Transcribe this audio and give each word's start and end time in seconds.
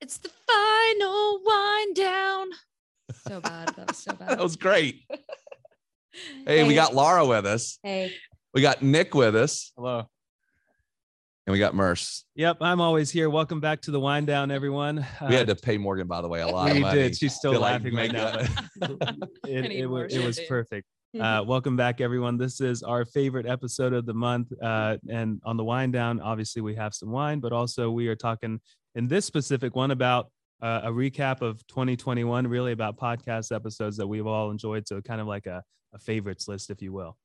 It's 0.00 0.18
the 0.18 0.30
final 0.50 1.40
wind 1.44 1.96
down. 1.96 2.48
So 3.28 3.40
bad. 3.40 3.68
That 3.76 3.88
was 3.88 3.98
so 3.98 4.12
bad. 4.18 4.28
That 4.30 4.40
was 4.42 4.56
great. 4.56 5.02
Hey, 6.44 6.66
we 6.66 6.74
got 6.74 6.92
Laura 6.92 7.24
with 7.24 7.46
us. 7.46 7.78
Hey. 7.84 8.12
We 8.52 8.62
got 8.62 8.82
Nick 8.82 9.14
with 9.14 9.36
us, 9.36 9.70
Hello. 9.76 9.98
and 11.46 11.52
we 11.52 11.60
got 11.60 11.72
Murs. 11.72 12.24
Yep, 12.34 12.56
I'm 12.60 12.80
always 12.80 13.12
here. 13.12 13.30
Welcome 13.30 13.60
back 13.60 13.80
to 13.82 13.92
the 13.92 14.00
wind 14.00 14.26
down, 14.26 14.50
everyone. 14.50 15.06
We 15.28 15.36
had 15.36 15.46
to 15.46 15.54
pay 15.54 15.78
Morgan, 15.78 16.08
by 16.08 16.20
the 16.20 16.26
way, 16.28 16.40
a 16.40 16.48
lot 16.48 16.70
of 16.70 16.74
we 16.76 16.80
money. 16.82 16.98
did. 17.02 17.16
She's 17.16 17.36
still 17.36 17.52
to, 17.52 17.60
like, 17.60 17.74
laughing 17.74 17.94
right 17.94 18.10
now. 18.12 18.32
that- 18.80 19.28
it, 19.46 19.66
it, 19.70 19.86
was, 19.86 20.12
it 20.12 20.24
was 20.26 20.40
perfect. 20.48 20.88
Uh, 21.18 21.44
welcome 21.46 21.76
back, 21.76 22.00
everyone. 22.00 22.36
This 22.36 22.60
is 22.60 22.82
our 22.82 23.04
favorite 23.04 23.46
episode 23.46 23.92
of 23.92 24.04
the 24.06 24.14
month. 24.14 24.48
Uh, 24.60 24.96
and 25.08 25.40
on 25.44 25.56
the 25.56 25.64
wind 25.64 25.92
down, 25.92 26.20
obviously, 26.20 26.60
we 26.60 26.74
have 26.74 26.92
some 26.92 27.10
wine, 27.12 27.38
but 27.38 27.52
also 27.52 27.88
we 27.88 28.08
are 28.08 28.16
talking 28.16 28.60
in 28.94 29.08
this 29.08 29.24
specific 29.24 29.76
one 29.76 29.90
about 29.90 30.30
uh, 30.62 30.82
a 30.84 30.90
recap 30.90 31.40
of 31.42 31.66
2021, 31.68 32.46
really 32.46 32.72
about 32.72 32.96
podcast 32.96 33.54
episodes 33.54 33.96
that 33.96 34.06
we've 34.06 34.26
all 34.26 34.50
enjoyed. 34.50 34.86
So, 34.86 35.00
kind 35.00 35.20
of 35.20 35.26
like 35.26 35.46
a, 35.46 35.62
a 35.94 35.98
favorites 35.98 36.48
list, 36.48 36.70
if 36.70 36.82
you 36.82 36.92
will. 36.92 37.16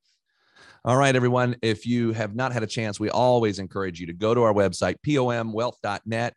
All 0.85 0.97
right, 0.97 1.15
everyone. 1.15 1.55
If 1.61 1.85
you 1.85 2.13
have 2.13 2.35
not 2.35 2.53
had 2.53 2.63
a 2.63 2.67
chance, 2.67 2.99
we 2.99 3.09
always 3.09 3.59
encourage 3.59 3.99
you 3.99 4.07
to 4.07 4.13
go 4.13 4.33
to 4.33 4.43
our 4.43 4.53
website, 4.53 4.95
pomwealth.net. 5.05 6.33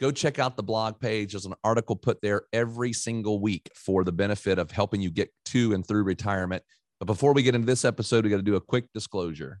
Go 0.00 0.10
check 0.10 0.38
out 0.38 0.56
the 0.56 0.62
blog 0.62 0.98
page. 0.98 1.32
There's 1.32 1.46
an 1.46 1.54
article 1.62 1.94
put 1.94 2.20
there 2.22 2.42
every 2.52 2.92
single 2.92 3.40
week 3.40 3.70
for 3.76 4.02
the 4.02 4.10
benefit 4.10 4.58
of 4.58 4.70
helping 4.70 5.00
you 5.00 5.10
get 5.10 5.30
to 5.46 5.74
and 5.74 5.86
through 5.86 6.02
retirement. 6.02 6.64
But 6.98 7.06
before 7.06 7.32
we 7.32 7.42
get 7.42 7.54
into 7.54 7.66
this 7.66 7.84
episode, 7.84 8.24
we 8.24 8.30
got 8.30 8.38
to 8.38 8.42
do 8.42 8.56
a 8.56 8.60
quick 8.60 8.86
disclosure. 8.92 9.60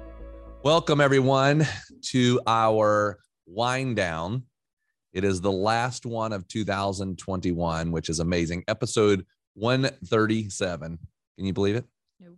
Welcome, 0.63 1.01
everyone, 1.01 1.65
to 2.09 2.39
our 2.45 3.17
wind 3.47 3.95
down. 3.95 4.43
It 5.11 5.23
is 5.23 5.41
the 5.41 5.51
last 5.51 6.05
one 6.05 6.33
of 6.33 6.47
2021, 6.47 7.91
which 7.91 8.09
is 8.09 8.19
amazing. 8.19 8.65
Episode 8.67 9.25
137. 9.55 10.99
Can 11.35 11.45
you 11.45 11.51
believe 11.51 11.77
it? 11.77 11.85
No. 12.19 12.37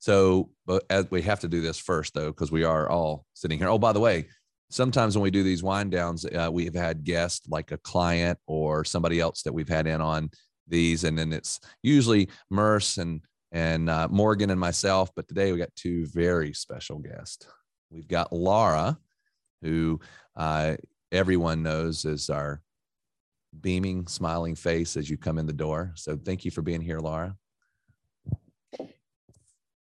So, 0.00 0.50
but 0.66 0.82
as 0.90 1.08
we 1.12 1.22
have 1.22 1.38
to 1.40 1.48
do 1.48 1.60
this 1.60 1.78
first, 1.78 2.14
though, 2.14 2.32
because 2.32 2.50
we 2.50 2.64
are 2.64 2.90
all 2.90 3.24
sitting 3.34 3.58
here. 3.58 3.68
Oh, 3.68 3.78
by 3.78 3.92
the 3.92 4.00
way, 4.00 4.26
sometimes 4.68 5.16
when 5.16 5.22
we 5.22 5.30
do 5.30 5.44
these 5.44 5.62
wind 5.62 5.92
downs, 5.92 6.26
uh, 6.26 6.50
we 6.52 6.64
have 6.64 6.74
had 6.74 7.04
guests 7.04 7.48
like 7.48 7.70
a 7.70 7.78
client 7.78 8.40
or 8.48 8.84
somebody 8.84 9.20
else 9.20 9.44
that 9.44 9.52
we've 9.52 9.68
had 9.68 9.86
in 9.86 10.00
on 10.00 10.30
these, 10.66 11.04
and 11.04 11.16
then 11.16 11.32
it's 11.32 11.60
usually 11.80 12.28
Murs 12.50 12.98
and 12.98 13.20
and 13.52 13.90
uh, 13.90 14.08
Morgan 14.10 14.50
and 14.50 14.60
myself. 14.60 15.10
But 15.14 15.28
today 15.28 15.52
we 15.52 15.58
got 15.58 15.74
two 15.76 16.06
very 16.06 16.52
special 16.52 16.98
guests. 16.98 17.46
We've 17.90 18.08
got 18.08 18.32
Laura, 18.32 18.98
who 19.62 20.00
uh, 20.36 20.76
everyone 21.12 21.62
knows 21.62 22.04
is 22.04 22.30
our 22.30 22.62
beaming, 23.60 24.06
smiling 24.06 24.54
face 24.54 24.96
as 24.96 25.10
you 25.10 25.16
come 25.16 25.38
in 25.38 25.46
the 25.46 25.52
door. 25.52 25.92
So 25.96 26.16
thank 26.16 26.44
you 26.44 26.50
for 26.50 26.62
being 26.62 26.80
here, 26.80 27.00
Laura. 27.00 27.36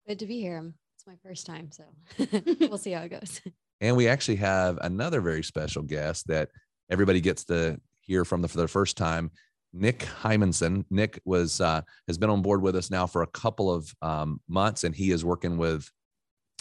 Good 0.08 0.20
to 0.20 0.26
be 0.26 0.40
here. 0.40 0.72
It's 0.96 1.08
my 1.08 1.16
first 1.24 1.46
time, 1.46 1.72
so 1.72 1.84
we'll 2.60 2.78
see 2.78 2.92
how 2.92 3.04
it 3.04 3.10
goes. 3.10 3.42
And 3.82 3.96
we 3.96 4.08
actually 4.08 4.38
have 4.38 4.78
another 4.82 5.22
very 5.22 5.44
special 5.44 5.84
guest 5.84 6.28
that 6.28 6.50
everybody 6.90 7.22
gets 7.22 7.46
to 7.46 7.80
hear 8.02 8.24
from 8.24 8.42
the, 8.42 8.48
for 8.48 8.58
the 8.58 8.68
first 8.68 8.98
time. 8.98 9.32
Nick 9.76 10.00
Hymanson. 10.00 10.86
Nick 10.90 11.20
was 11.26 11.60
uh, 11.60 11.82
has 12.08 12.18
been 12.18 12.30
on 12.30 12.42
board 12.42 12.62
with 12.62 12.76
us 12.76 12.90
now 12.90 13.06
for 13.06 13.24
a 13.24 13.28
couple 13.28 13.72
of 13.72 13.94
um, 14.02 14.40
months, 14.48 14.84
and 14.86 14.96
he 14.96 15.12
is 15.12 15.26
working 15.26 15.58
with 15.58 15.90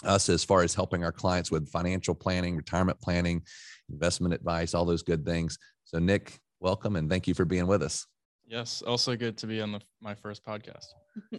us 0.03 0.27
as 0.27 0.43
far 0.43 0.63
as 0.63 0.73
helping 0.73 1.03
our 1.03 1.11
clients 1.11 1.49
with 1.49 1.69
financial 1.69 2.13
planning, 2.13 2.55
retirement 2.55 2.99
planning, 3.01 3.41
investment 3.89 4.33
advice, 4.33 4.73
all 4.73 4.85
those 4.85 5.03
good 5.03 5.25
things. 5.25 5.57
So, 5.85 5.97
Nick, 5.99 6.39
welcome 6.59 6.97
and 6.97 7.09
thank 7.09 7.27
you 7.27 7.33
for 7.33 7.45
being 7.45 7.67
with 7.67 7.81
us. 7.81 8.05
Yes, 8.45 8.81
also 8.81 9.15
good 9.15 9.37
to 9.37 9.47
be 9.47 9.61
on 9.61 9.71
the, 9.71 9.81
my 10.01 10.13
first 10.15 10.45
podcast. 10.45 10.87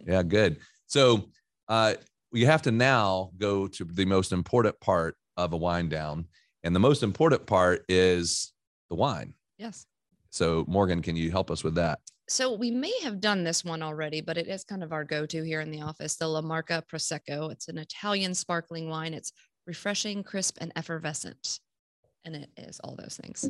Yeah, 0.07 0.23
good. 0.23 0.57
So, 0.87 1.29
uh, 1.67 1.93
we 2.31 2.43
have 2.45 2.63
to 2.63 2.71
now 2.71 3.29
go 3.37 3.67
to 3.67 3.85
the 3.85 4.05
most 4.05 4.31
important 4.31 4.79
part 4.79 5.15
of 5.37 5.53
a 5.53 5.57
wine 5.57 5.87
down, 5.87 6.25
and 6.63 6.75
the 6.75 6.79
most 6.79 7.03
important 7.03 7.45
part 7.45 7.85
is 7.87 8.53
the 8.89 8.95
wine. 8.95 9.35
Yes. 9.59 9.85
So, 10.29 10.65
Morgan, 10.67 11.01
can 11.01 11.15
you 11.15 11.31
help 11.31 11.51
us 11.51 11.63
with 11.63 11.75
that? 11.75 11.99
So 12.29 12.53
we 12.53 12.71
may 12.71 12.93
have 13.03 13.21
done 13.21 13.43
this 13.43 13.63
one 13.63 13.81
already, 13.81 14.19
but 14.21 14.37
it 14.37 14.47
is 14.47 14.63
kind 14.63 14.83
of 14.83 14.91
our 14.91 15.05
go-to 15.05 15.43
here 15.43 15.61
in 15.61 15.71
the 15.71 15.81
office. 15.81 16.17
The 16.17 16.27
La 16.27 16.41
Marca 16.41 16.83
Prosecco. 16.91 17.51
It's 17.51 17.69
an 17.69 17.77
Italian 17.77 18.33
sparkling 18.33 18.89
wine. 18.89 19.13
It's 19.13 19.31
refreshing, 19.65 20.23
crisp, 20.23 20.57
and 20.59 20.73
effervescent. 20.75 21.59
And 22.25 22.35
it 22.35 22.49
is 22.57 22.81
all 22.81 22.97
those 22.97 23.17
things. 23.23 23.49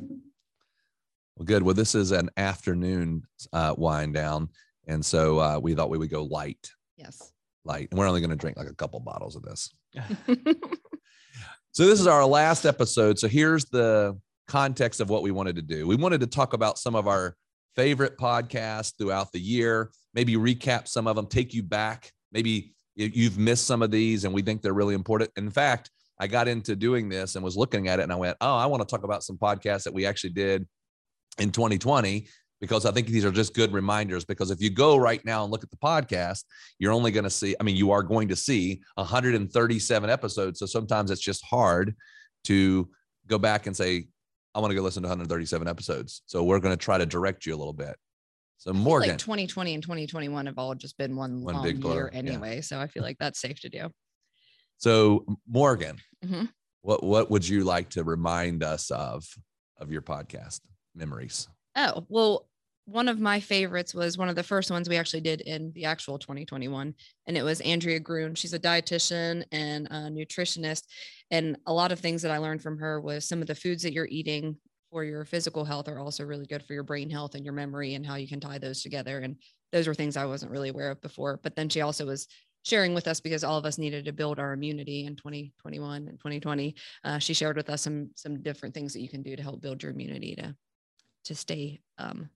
Well, 1.36 1.46
good. 1.46 1.64
Well, 1.64 1.74
this 1.74 1.96
is 1.96 2.12
an 2.12 2.30
afternoon 2.38 3.24
uh, 3.52 3.74
wine 3.78 4.12
down, 4.12 4.50
and 4.88 5.04
so 5.04 5.40
uh, 5.40 5.60
we 5.60 5.74
thought 5.74 5.90
we 5.90 5.98
would 5.98 6.10
go 6.12 6.24
light, 6.24 6.70
Yes. 6.98 7.32
light, 7.66 7.88
and 7.92 8.00
we're 8.00 8.08
only 8.08 8.22
going 8.22 8.30
to 8.32 8.36
drink 8.36 8.58
like 8.58 8.70
a 8.70 8.76
couple 8.76 9.00
bottles 9.00 9.36
of 9.36 9.44
this. 9.44 9.72
So 11.78 11.86
this 11.86 12.00
is 12.00 12.08
our 12.08 12.26
last 12.26 12.66
episode. 12.66 13.20
So 13.20 13.28
here's 13.28 13.66
the 13.66 14.20
context 14.48 15.00
of 15.00 15.10
what 15.10 15.24
we 15.24 15.32
wanted 15.32 15.56
to 15.56 15.62
do. 15.62 15.88
We 15.88 15.96
wanted 15.96 16.22
to 16.22 16.28
talk 16.28 16.54
about 16.54 16.78
some 16.78 16.96
of 16.96 17.08
our 17.08 17.36
favorite 17.76 18.18
podcasts 18.18 18.94
throughout 18.98 19.32
the 19.32 19.40
year, 19.40 19.92
maybe 20.14 20.36
recap 20.36 20.88
some 20.88 21.06
of 21.08 21.16
them, 21.16 21.28
take 21.28 21.54
you 21.54 21.62
back. 21.62 22.12
Maybe 22.32 22.74
you- 22.96 23.12
you've 23.14 23.38
missed 23.38 23.68
some 23.68 23.82
of 23.82 23.92
these 23.92 24.24
and 24.24 24.34
we 24.34 24.42
think 24.42 24.62
they're 24.62 24.74
really 24.74 24.96
important. 24.96 25.32
In 25.36 25.52
fact, 25.52 25.92
I 26.20 26.26
got 26.28 26.48
into 26.48 26.76
doing 26.76 27.10
this 27.10 27.36
and 27.36 27.44
was 27.44 27.56
looking 27.56 27.88
at 27.88 28.00
it 28.00 28.04
and 28.04 28.12
I 28.12 28.16
went, 28.16 28.38
"Oh, 28.42 28.56
I 28.56 28.66
want 28.66 28.82
to 28.82 28.88
talk 28.88 29.04
about 29.04 29.24
some 29.24 29.38
podcasts 29.38 29.84
that 29.84 29.94
we 29.94 30.06
actually 30.06 30.32
did 30.32 30.68
in 31.38 31.52
2020 31.52 32.28
because 32.60 32.88
I 32.88 32.92
think 32.92 33.08
these 33.08 33.24
are 33.24 33.32
just 33.32 33.54
good 33.54 33.72
reminders 33.72 34.26
because 34.26 34.50
if 34.50 34.60
you 34.60 34.72
go 34.72 34.98
right 34.98 35.24
now 35.24 35.44
and 35.44 35.52
look 35.52 35.64
at 35.64 35.70
the 35.70 35.78
podcast, 35.78 36.44
you're 36.80 36.92
only 36.92 37.12
going 37.12 37.26
to 37.26 37.30
see, 37.30 37.56
I 37.60 37.64
mean, 37.64 37.76
you 37.76 37.92
are 37.92 38.02
going 38.02 38.30
to 38.30 38.36
see 38.36 38.82
137 38.96 40.10
episodes. 40.10 40.58
So 40.58 40.66
sometimes 40.66 41.12
it's 41.12 41.22
just 41.22 41.46
hard 41.46 41.96
to 42.46 42.90
go 43.28 43.38
back 43.38 43.68
and 43.68 43.78
say, 43.78 44.08
I 44.58 44.60
want 44.60 44.72
to 44.72 44.76
go 44.76 44.82
listen 44.82 45.04
to 45.04 45.08
137 45.08 45.68
episodes. 45.68 46.24
So 46.26 46.44
we're 46.44 46.58
going 46.60 46.74
to 46.76 46.84
try 46.84 46.98
to 46.98 47.06
direct 47.06 47.46
you 47.46 47.54
a 47.54 47.60
little 47.60 47.74
bit. 47.74 47.96
So 48.58 48.74
Morgan, 48.74 49.10
like 49.12 49.20
2020 49.20 49.76
and 49.76 49.84
2021 49.84 50.48
have 50.48 50.58
all 50.58 50.74
just 50.74 50.98
been 50.98 51.16
one, 51.16 51.44
One 51.44 51.54
long 51.56 51.64
big 51.64 51.80
blur, 51.80 51.94
year 51.94 52.10
yeah. 52.12 52.18
anyway. 52.18 52.62
So 52.62 52.80
I 52.80 52.88
feel 52.88 53.04
like 53.04 53.18
that's 53.20 53.40
safe 53.40 53.60
to 53.62 53.70
do. 53.70 53.92
so 54.78 55.26
Morgan, 55.48 55.98
Mhm. 56.26 56.50
what 56.82 57.04
what 57.04 57.30
would 57.30 57.48
you 57.48 57.64
like 57.66 57.90
to 57.92 58.04
remind 58.04 58.64
us 58.64 58.90
of 58.90 59.26
of 59.78 59.92
your 59.92 60.02
podcast 60.02 60.62
memories? 60.96 61.48
Oh, 61.76 62.04
well, 62.10 62.50
one 62.88 63.10
of 63.10 63.20
my 63.20 63.38
favorites 63.42 63.94
was 63.94 64.18
one 64.18 64.30
of 64.30 64.38
the 64.38 64.44
first 64.44 64.72
ones 64.72 64.88
we 64.88 64.96
actually 64.96 65.20
did 65.20 65.42
in 65.42 65.74
the 65.76 65.84
actual 65.84 66.18
2021. 66.18 66.96
And 67.28 67.38
it 67.38 67.44
was 67.44 67.60
Andrea 67.62 68.00
Grun. 68.00 68.34
She's 68.34 68.54
a 68.54 68.60
dietitian 68.60 69.44
and 69.52 69.88
a 69.88 70.10
nutritionist. 70.10 70.84
And 71.30 71.58
a 71.66 71.74
lot 71.74 71.92
of 71.92 72.00
things 72.00 72.22
that 72.22 72.32
I 72.32 72.38
learned 72.38 72.62
from 72.62 72.78
her 72.78 73.02
was 73.02 73.28
some 73.28 73.42
of 73.42 73.48
the 73.48 73.56
foods 73.56 73.84
that 73.84 73.92
you're 73.92 74.08
eating 74.10 74.56
for 74.90 75.04
your 75.04 75.26
physical 75.26 75.66
health 75.66 75.90
are 75.90 76.00
also 76.00 76.24
really 76.24 76.46
good 76.46 76.64
for 76.64 76.74
your 76.74 76.84
brain 76.84 77.10
health 77.10 77.36
and 77.36 77.44
your 77.44 77.54
memory 77.54 77.96
and 77.96 78.06
how 78.06 78.16
you 78.16 78.28
can 78.28 78.40
tie 78.40 78.58
those 78.58 78.82
together. 78.82 79.20
And 79.20 79.36
those 79.74 79.86
were 79.86 79.94
things 79.94 80.16
I 80.16 80.24
wasn't 80.24 80.54
really 80.54 80.70
aware 80.70 80.90
of 80.90 81.02
before. 81.02 81.42
But 81.44 81.58
then 81.58 81.68
she 81.68 81.82
also 81.82 82.06
was 82.06 82.26
sharing 82.64 82.94
with 82.94 83.10
us 83.10 83.20
because 83.20 83.44
all 83.44 83.58
of 83.58 83.66
us 83.66 83.78
needed 83.78 84.06
to 84.06 84.14
build 84.14 84.40
our 84.40 84.54
immunity 84.54 85.06
in 85.06 85.18
2021 85.18 86.08
and 86.08 86.18
2020. 86.18 86.74
Uh, 87.04 87.20
she 87.20 87.34
shared 87.34 87.58
with 87.58 87.70
us 87.70 87.82
some 87.82 88.12
some 88.16 88.42
different 88.42 88.74
things 88.74 88.94
that 88.94 89.02
you 89.02 89.10
can 89.10 89.24
do 89.24 89.36
to 89.36 89.44
help 89.44 89.62
build 89.62 89.84
your 89.84 89.92
immunity 89.92 90.36
to 90.36 90.56
to 91.26 91.36
stay 91.36 91.82
um, 91.98 92.30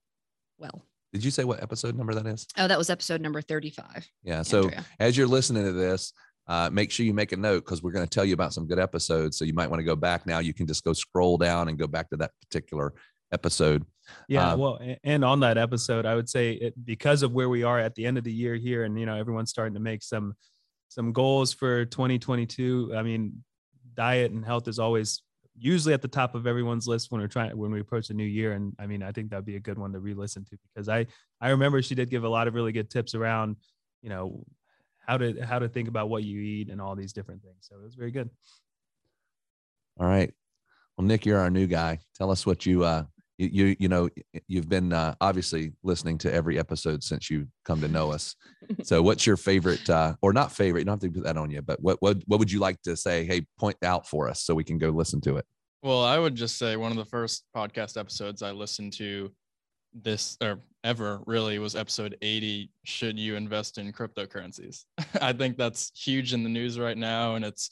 well. 0.58 0.84
Did 1.12 1.24
you 1.24 1.30
say 1.30 1.44
what 1.44 1.62
episode 1.62 1.96
number 1.96 2.14
that 2.14 2.26
is? 2.26 2.46
Oh, 2.56 2.66
that 2.66 2.78
was 2.78 2.88
episode 2.88 3.20
number 3.20 3.42
35. 3.42 4.08
Yeah. 4.22 4.42
So 4.42 4.64
Andrea. 4.64 4.86
as 4.98 5.16
you're 5.16 5.26
listening 5.26 5.64
to 5.64 5.72
this, 5.72 6.12
uh, 6.48 6.70
make 6.72 6.90
sure 6.90 7.04
you 7.04 7.14
make 7.14 7.32
a 7.32 7.36
note 7.36 7.64
because 7.64 7.82
we're 7.82 7.92
going 7.92 8.06
to 8.06 8.10
tell 8.10 8.24
you 8.24 8.34
about 8.34 8.52
some 8.52 8.66
good 8.66 8.78
episodes. 8.78 9.36
So 9.36 9.44
you 9.44 9.52
might 9.52 9.68
want 9.68 9.80
to 9.80 9.84
go 9.84 9.94
back 9.94 10.26
now. 10.26 10.38
You 10.38 10.54
can 10.54 10.66
just 10.66 10.84
go 10.84 10.92
scroll 10.92 11.36
down 11.36 11.68
and 11.68 11.78
go 11.78 11.86
back 11.86 12.08
to 12.10 12.16
that 12.16 12.30
particular 12.40 12.94
episode. 13.32 13.84
Yeah, 14.28 14.52
Um, 14.52 14.60
well, 14.60 14.80
and 15.04 15.24
on 15.24 15.40
that 15.40 15.58
episode, 15.58 16.06
I 16.06 16.14
would 16.14 16.28
say 16.28 16.52
it, 16.52 16.84
because 16.84 17.22
of 17.22 17.32
where 17.32 17.48
we 17.48 17.62
are 17.62 17.78
at 17.78 17.94
the 17.94 18.06
end 18.06 18.18
of 18.18 18.24
the 18.24 18.32
year 18.32 18.56
here, 18.56 18.84
and 18.84 18.98
you 18.98 19.06
know 19.06 19.16
everyone's 19.16 19.50
starting 19.50 19.74
to 19.74 19.80
make 19.80 20.02
some 20.02 20.34
some 20.88 21.12
goals 21.12 21.52
for 21.52 21.84
2022. 21.84 22.92
I 22.96 23.02
mean, 23.02 23.44
diet 23.94 24.32
and 24.32 24.44
health 24.44 24.68
is 24.68 24.78
always 24.78 25.22
usually 25.56 25.94
at 25.94 26.02
the 26.02 26.08
top 26.08 26.34
of 26.34 26.46
everyone's 26.46 26.86
list 26.86 27.10
when 27.10 27.20
we're 27.20 27.28
trying 27.28 27.56
when 27.56 27.70
we 27.70 27.80
approach 27.80 28.08
the 28.08 28.14
new 28.14 28.24
year. 28.24 28.52
And 28.52 28.74
I 28.78 28.86
mean, 28.86 29.02
I 29.02 29.12
think 29.12 29.30
that'd 29.30 29.44
be 29.44 29.56
a 29.56 29.60
good 29.60 29.78
one 29.78 29.92
to 29.92 30.00
re-listen 30.00 30.44
to 30.46 30.58
because 30.74 30.88
I 30.88 31.06
I 31.40 31.50
remember 31.50 31.82
she 31.82 31.94
did 31.94 32.10
give 32.10 32.24
a 32.24 32.28
lot 32.28 32.48
of 32.48 32.54
really 32.54 32.72
good 32.72 32.90
tips 32.90 33.14
around, 33.14 33.56
you 34.02 34.08
know, 34.08 34.44
how 35.06 35.18
to 35.18 35.40
how 35.44 35.58
to 35.58 35.68
think 35.68 35.88
about 35.88 36.08
what 36.08 36.22
you 36.22 36.40
eat 36.40 36.70
and 36.70 36.80
all 36.80 36.96
these 36.96 37.12
different 37.12 37.42
things. 37.42 37.56
So 37.60 37.76
it 37.76 37.82
was 37.82 37.94
very 37.94 38.10
good. 38.10 38.30
All 40.00 40.06
right. 40.06 40.32
Well, 40.96 41.06
Nick, 41.06 41.26
you're 41.26 41.38
our 41.38 41.50
new 41.50 41.66
guy. 41.66 42.00
Tell 42.16 42.30
us 42.30 42.46
what 42.46 42.64
you 42.66 42.84
uh 42.84 43.04
you 43.42 43.66
you, 43.66 43.76
you 43.80 43.88
know 43.88 44.08
you've 44.46 44.68
been 44.68 44.92
uh, 44.92 45.14
obviously 45.20 45.72
listening 45.82 46.18
to 46.18 46.32
every 46.32 46.58
episode 46.58 47.02
since 47.02 47.30
you 47.30 47.46
come 47.64 47.80
to 47.80 47.88
know 47.88 48.12
us. 48.12 48.34
So 48.84 49.02
what's 49.02 49.26
your 49.26 49.36
favorite 49.36 49.90
uh 49.90 50.14
or 50.22 50.32
not 50.32 50.52
favorite? 50.52 50.80
You 50.80 50.84
don't 50.86 51.02
have 51.02 51.12
to 51.12 51.20
put 51.20 51.24
that 51.24 51.36
on 51.36 51.50
you, 51.50 51.60
but 51.62 51.82
what 51.82 52.00
what 52.00 52.18
what 52.26 52.38
would 52.38 52.50
you 52.50 52.60
like 52.60 52.80
to 52.82 52.96
say? 52.96 53.24
Hey, 53.24 53.44
point 53.58 53.76
out 53.82 54.08
for 54.08 54.28
us 54.28 54.42
so 54.42 54.54
we 54.54 54.64
can 54.64 54.78
go 54.78 54.90
listen 54.90 55.20
to 55.22 55.36
it. 55.36 55.44
Well, 55.82 56.02
I 56.04 56.18
would 56.18 56.36
just 56.36 56.58
say 56.58 56.76
one 56.76 56.92
of 56.92 56.96
the 56.96 57.04
first 57.04 57.44
podcast 57.54 57.98
episodes 57.98 58.40
I 58.40 58.52
listened 58.52 58.92
to 58.94 59.32
this 59.94 60.36
or 60.40 60.60
ever 60.84 61.20
really 61.26 61.58
was 61.58 61.76
episode 61.76 62.16
80 62.22 62.70
should 62.84 63.18
you 63.18 63.36
invest 63.36 63.78
in 63.78 63.92
cryptocurrencies 63.92 64.84
i 65.20 65.32
think 65.32 65.56
that's 65.56 65.92
huge 65.94 66.32
in 66.32 66.42
the 66.42 66.48
news 66.48 66.78
right 66.78 66.96
now 66.96 67.34
and 67.34 67.44
it's 67.44 67.70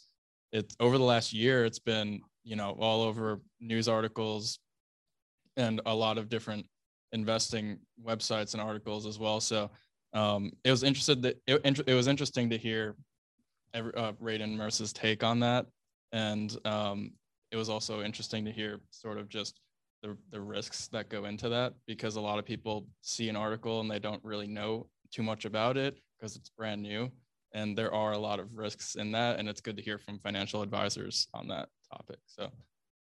it's 0.52 0.76
over 0.80 0.98
the 0.98 1.04
last 1.04 1.32
year 1.32 1.64
it's 1.64 1.78
been 1.78 2.20
you 2.44 2.56
know 2.56 2.76
all 2.78 3.02
over 3.02 3.40
news 3.60 3.88
articles 3.88 4.58
and 5.60 5.80
a 5.86 5.94
lot 5.94 6.18
of 6.18 6.28
different 6.28 6.64
investing 7.12 7.78
websites 8.10 8.52
and 8.54 8.60
articles 8.70 9.06
as 9.06 9.18
well. 9.18 9.40
So 9.40 9.70
um 10.12 10.42
it 10.64 10.70
was 10.70 10.82
interested 10.82 11.22
that 11.22 11.36
it, 11.46 11.80
it 11.92 11.94
was 11.94 12.08
interesting 12.08 12.50
to 12.50 12.58
hear 12.58 12.96
every, 13.74 13.94
uh, 13.94 14.12
Radon 14.26 14.56
Murs's 14.56 14.92
take 14.92 15.22
on 15.30 15.40
that. 15.40 15.66
And 16.12 16.48
um 16.64 16.98
it 17.52 17.56
was 17.56 17.68
also 17.68 18.02
interesting 18.02 18.44
to 18.44 18.52
hear 18.52 18.80
sort 18.90 19.18
of 19.18 19.28
just 19.28 19.60
the, 20.02 20.16
the 20.30 20.40
risks 20.40 20.88
that 20.88 21.08
go 21.08 21.24
into 21.24 21.48
that 21.48 21.74
because 21.86 22.16
a 22.16 22.20
lot 22.20 22.38
of 22.38 22.44
people 22.44 22.86
see 23.02 23.28
an 23.28 23.36
article 23.36 23.80
and 23.80 23.90
they 23.90 23.98
don't 23.98 24.24
really 24.24 24.46
know 24.46 24.86
too 25.12 25.22
much 25.22 25.44
about 25.44 25.76
it 25.76 25.98
because 26.18 26.36
it's 26.36 26.50
brand 26.50 26.82
new. 26.82 27.10
And 27.52 27.76
there 27.76 27.92
are 27.92 28.12
a 28.12 28.18
lot 28.18 28.38
of 28.38 28.46
risks 28.54 28.94
in 28.94 29.12
that. 29.12 29.38
And 29.38 29.48
it's 29.48 29.60
good 29.60 29.76
to 29.76 29.82
hear 29.82 29.98
from 29.98 30.20
financial 30.20 30.62
advisors 30.62 31.26
on 31.34 31.48
that 31.48 31.68
topic. 31.92 32.18
So 32.26 32.48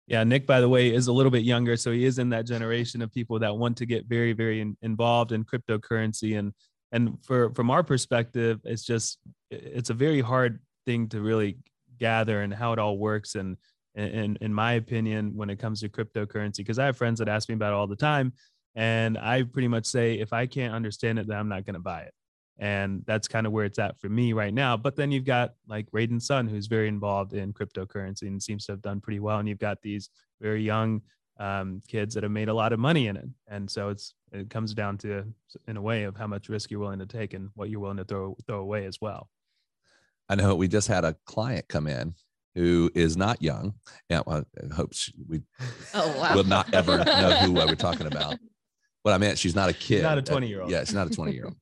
Yeah, 0.07 0.25
Nick, 0.25 0.47
by 0.47 0.61
the 0.61 0.69
way, 0.69 0.93
is 0.93 1.07
a 1.07 1.13
little 1.13 1.31
bit 1.31 1.45
younger, 1.45 1.77
so 1.77 1.93
he 1.93 2.05
is 2.05 2.19
in 2.19 2.29
that 2.31 2.47
generation 2.47 3.03
of 3.03 3.13
people 3.13 3.39
that 3.39 3.57
want 3.57 3.77
to 3.79 3.87
get 3.87 4.07
very, 4.07 4.33
very 4.33 4.61
in, 4.61 4.77
involved 4.83 5.33
in 5.33 5.45
cryptocurrency. 5.45 6.39
And 6.39 6.53
and 6.91 7.19
for 7.25 7.55
from 7.55 7.71
our 7.71 7.83
perspective, 7.83 8.61
it's 8.65 8.85
just 8.85 9.19
it's 9.51 9.91
a 9.91 9.95
very 9.95 10.21
hard 10.21 10.61
thing 10.87 11.09
to 11.11 11.21
really 11.21 11.59
gather 11.99 12.43
and 12.43 12.53
how 12.53 12.73
it 12.73 12.79
all 12.79 12.99
works. 12.99 13.37
And 13.37 13.57
in 13.95 14.37
in 14.41 14.53
my 14.53 14.73
opinion, 14.73 15.37
when 15.37 15.51
it 15.51 15.59
comes 15.59 15.81
to 15.81 15.89
cryptocurrency, 15.89 16.59
because 16.59 16.79
I 16.79 16.87
have 16.87 16.97
friends 16.97 17.19
that 17.21 17.29
ask 17.29 17.49
me 17.49 17.55
about 17.55 17.73
it 17.73 17.77
all 17.77 17.87
the 17.87 17.97
time, 17.97 18.33
and 18.75 19.17
I 19.17 19.45
pretty 19.45 19.69
much 19.69 19.87
say 19.87 20.15
if 20.15 20.33
I 20.33 20.47
can't 20.47 20.75
understand 20.75 21.21
it, 21.21 21.29
then 21.29 21.39
I'm 21.39 21.49
not 21.49 21.65
going 21.65 21.75
to 21.75 21.81
buy 21.81 22.03
it. 22.03 22.15
And 22.59 23.03
that's 23.07 23.27
kind 23.29 23.47
of 23.47 23.53
where 23.53 23.65
it's 23.65 23.79
at 23.79 23.99
for 24.01 24.09
me 24.09 24.33
right 24.33 24.53
now. 24.55 24.77
But 24.77 24.95
then 24.95 25.11
you've 25.11 25.25
got 25.25 25.55
like 25.67 25.91
Radon's 25.91 26.27
son, 26.27 26.47
who's 26.47 26.67
very 26.67 26.87
involved 26.89 27.33
in 27.33 27.53
cryptocurrency 27.53 28.23
and 28.23 28.41
seems 28.43 28.67
to 28.67 28.73
have 28.73 28.83
done 28.83 29.01
pretty 29.01 29.21
well. 29.21 29.39
And 29.39 29.49
you've 29.49 29.59
got 29.59 29.83
these 29.83 30.11
very 30.41 30.63
young 30.63 31.01
um, 31.41 31.81
kids 31.89 32.15
that 32.15 32.23
have 32.23 32.31
made 32.33 32.49
a 32.49 32.55
lot 32.55 32.73
of 32.73 32.79
money 32.79 33.09
in 33.09 33.17
it. 33.17 33.27
And 33.49 33.69
so 33.69 33.89
it's 33.89 34.15
it 34.33 34.49
comes 34.51 34.75
down 34.75 34.99
to, 34.99 35.25
in 35.67 35.77
a 35.77 35.83
way, 35.83 36.05
of 36.05 36.17
how 36.17 36.27
much 36.27 36.49
risk 36.49 36.71
you're 36.71 36.79
willing 36.81 36.99
to 37.01 37.07
take 37.07 37.35
and 37.35 37.49
what 37.55 37.69
you're 37.71 37.81
willing 37.81 37.97
to 37.97 38.05
throw 38.05 38.37
throw 38.47 38.61
away 38.61 38.85
as 38.87 39.01
well. 39.01 39.29
I 40.29 40.35
know 40.37 40.55
we 40.55 40.69
just 40.69 40.89
had 40.89 41.05
a 41.05 41.17
client 41.27 41.67
come 41.69 41.87
in 41.87 42.15
who 42.55 42.91
is 42.95 43.17
not 43.17 43.43
young. 43.43 43.75
Yeah, 44.09 44.21
well, 44.27 44.45
I 44.71 44.75
hope 44.75 44.93
she, 44.95 45.13
we 45.27 45.43
Oh, 45.95 46.17
wow. 46.19 46.35
will 46.35 46.45
not 46.45 46.73
ever 46.75 46.99
know 46.99 47.31
who 47.41 47.53
we're 47.55 47.75
talking 47.75 48.07
about. 48.07 48.37
What 49.03 49.13
I 49.13 49.19
meant, 49.19 49.39
she's 49.39 49.55
not 49.57 49.69
a 49.69 49.73
kid. 49.73 50.03
not 50.03 50.19
a 50.19 50.23
20-year-old. 50.23 50.71
Yeah, 50.71 50.81
she's 50.85 50.95
not 50.95 51.07
a 51.07 51.11
20 51.11 51.33
year 51.33 51.47
old. 51.47 51.57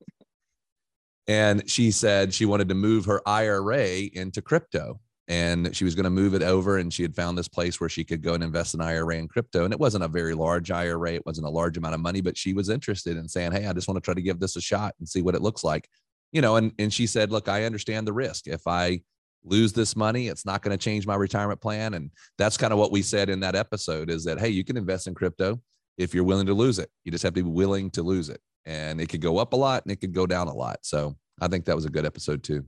And 1.26 1.69
she 1.69 1.90
said 1.90 2.34
she 2.34 2.46
wanted 2.46 2.69
to 2.69 2.75
move 2.75 3.05
her 3.05 3.20
IRA 3.26 4.00
into 4.12 4.43
crypto. 4.43 5.00
And 5.28 5.76
she 5.76 5.84
was 5.84 5.94
going 5.94 6.05
to 6.05 6.11
move 6.11 6.34
it 6.34 6.43
over, 6.43 6.78
and 6.78 6.93
she 6.93 7.02
had 7.02 7.14
found 7.14 7.38
this 7.38 7.46
place 7.46 7.78
where 7.78 7.88
she 7.88 8.02
could 8.02 8.20
go 8.20 8.34
and 8.34 8.43
invest 8.43 8.75
in 8.75 8.81
IRA 8.81 9.17
in 9.17 9.28
crypto. 9.28 9.62
And 9.62 9.72
it 9.72 9.78
wasn't 9.78 10.02
a 10.02 10.08
very 10.08 10.34
large 10.34 10.72
IRA; 10.72 11.12
it 11.12 11.25
wasn't 11.25 11.46
a 11.46 11.50
large 11.50 11.76
amount 11.76 11.94
of 11.94 12.00
money, 12.00 12.20
but 12.20 12.37
she 12.37 12.52
was 12.52 12.69
interested 12.69 13.17
in 13.17 13.28
saying, 13.28 13.52
"Hey, 13.52 13.67
I 13.67 13.72
just 13.72 13.87
want 13.87 13.94
to 13.96 14.00
try 14.00 14.12
to 14.12 14.22
give 14.22 14.40
this 14.40 14.56
a 14.56 14.61
shot 14.61 14.96
and 14.99 15.08
see 15.08 15.22
what 15.22 15.37
it 15.37 15.40
looks 15.40 15.62
like." 15.62 15.88
You 16.32 16.40
know, 16.40 16.56
and 16.56 16.72
and 16.81 16.93
she 16.93 17.06
said, 17.06 17.31
"Look, 17.31 17.49
I 17.49 17.62
understand 17.62 18.08
the 18.08 18.12
risk. 18.12 18.49
If 18.49 18.66
I 18.66 19.02
lose 19.44 19.73
this 19.73 19.94
money, 19.94 20.26
it's 20.26 20.44
not 20.44 20.62
going 20.62 20.76
to 20.76 20.84
change 20.84 21.06
my 21.06 21.14
retirement 21.14 21.61
plan." 21.61 21.94
And 21.94 22.11
that's 22.37 22.56
kind 22.56 22.73
of 22.73 22.81
what 22.81 22.90
we 22.90 23.00
said 23.00 23.31
in 23.31 23.38
that 23.40 23.55
episode: 23.55 24.11
is 24.11 24.25
that 24.25 24.40
hey, 24.40 24.49
you 24.49 24.64
can 24.64 24.76
invest 24.76 25.06
in 25.06 25.14
crypto 25.14 25.61
if 25.96 26.12
you're 26.12 26.25
willing 26.25 26.46
to 26.46 26.55
lose 26.55 26.81
it. 26.81 26.90
You 27.05 27.12
just 27.12 27.23
have 27.23 27.34
to 27.34 27.43
be 27.44 27.49
willing 27.49 27.90
to 27.93 28.02
lose 28.02 28.31
it. 28.31 28.40
And 28.67 29.01
it 29.01 29.09
could 29.09 29.21
go 29.21 29.39
up 29.39 29.53
a 29.53 29.57
lot 29.57 29.85
and 29.85 29.93
it 29.93 30.01
could 30.01 30.12
go 30.12 30.27
down 30.27 30.49
a 30.49 30.55
lot. 30.55 30.79
So 30.83 31.17
I 31.41 31.49
think 31.49 31.65
that 31.65 31.77
was 31.77 31.87
a 31.87 31.91
good 31.91 32.07
episode 32.07 32.43
too. 32.43 32.65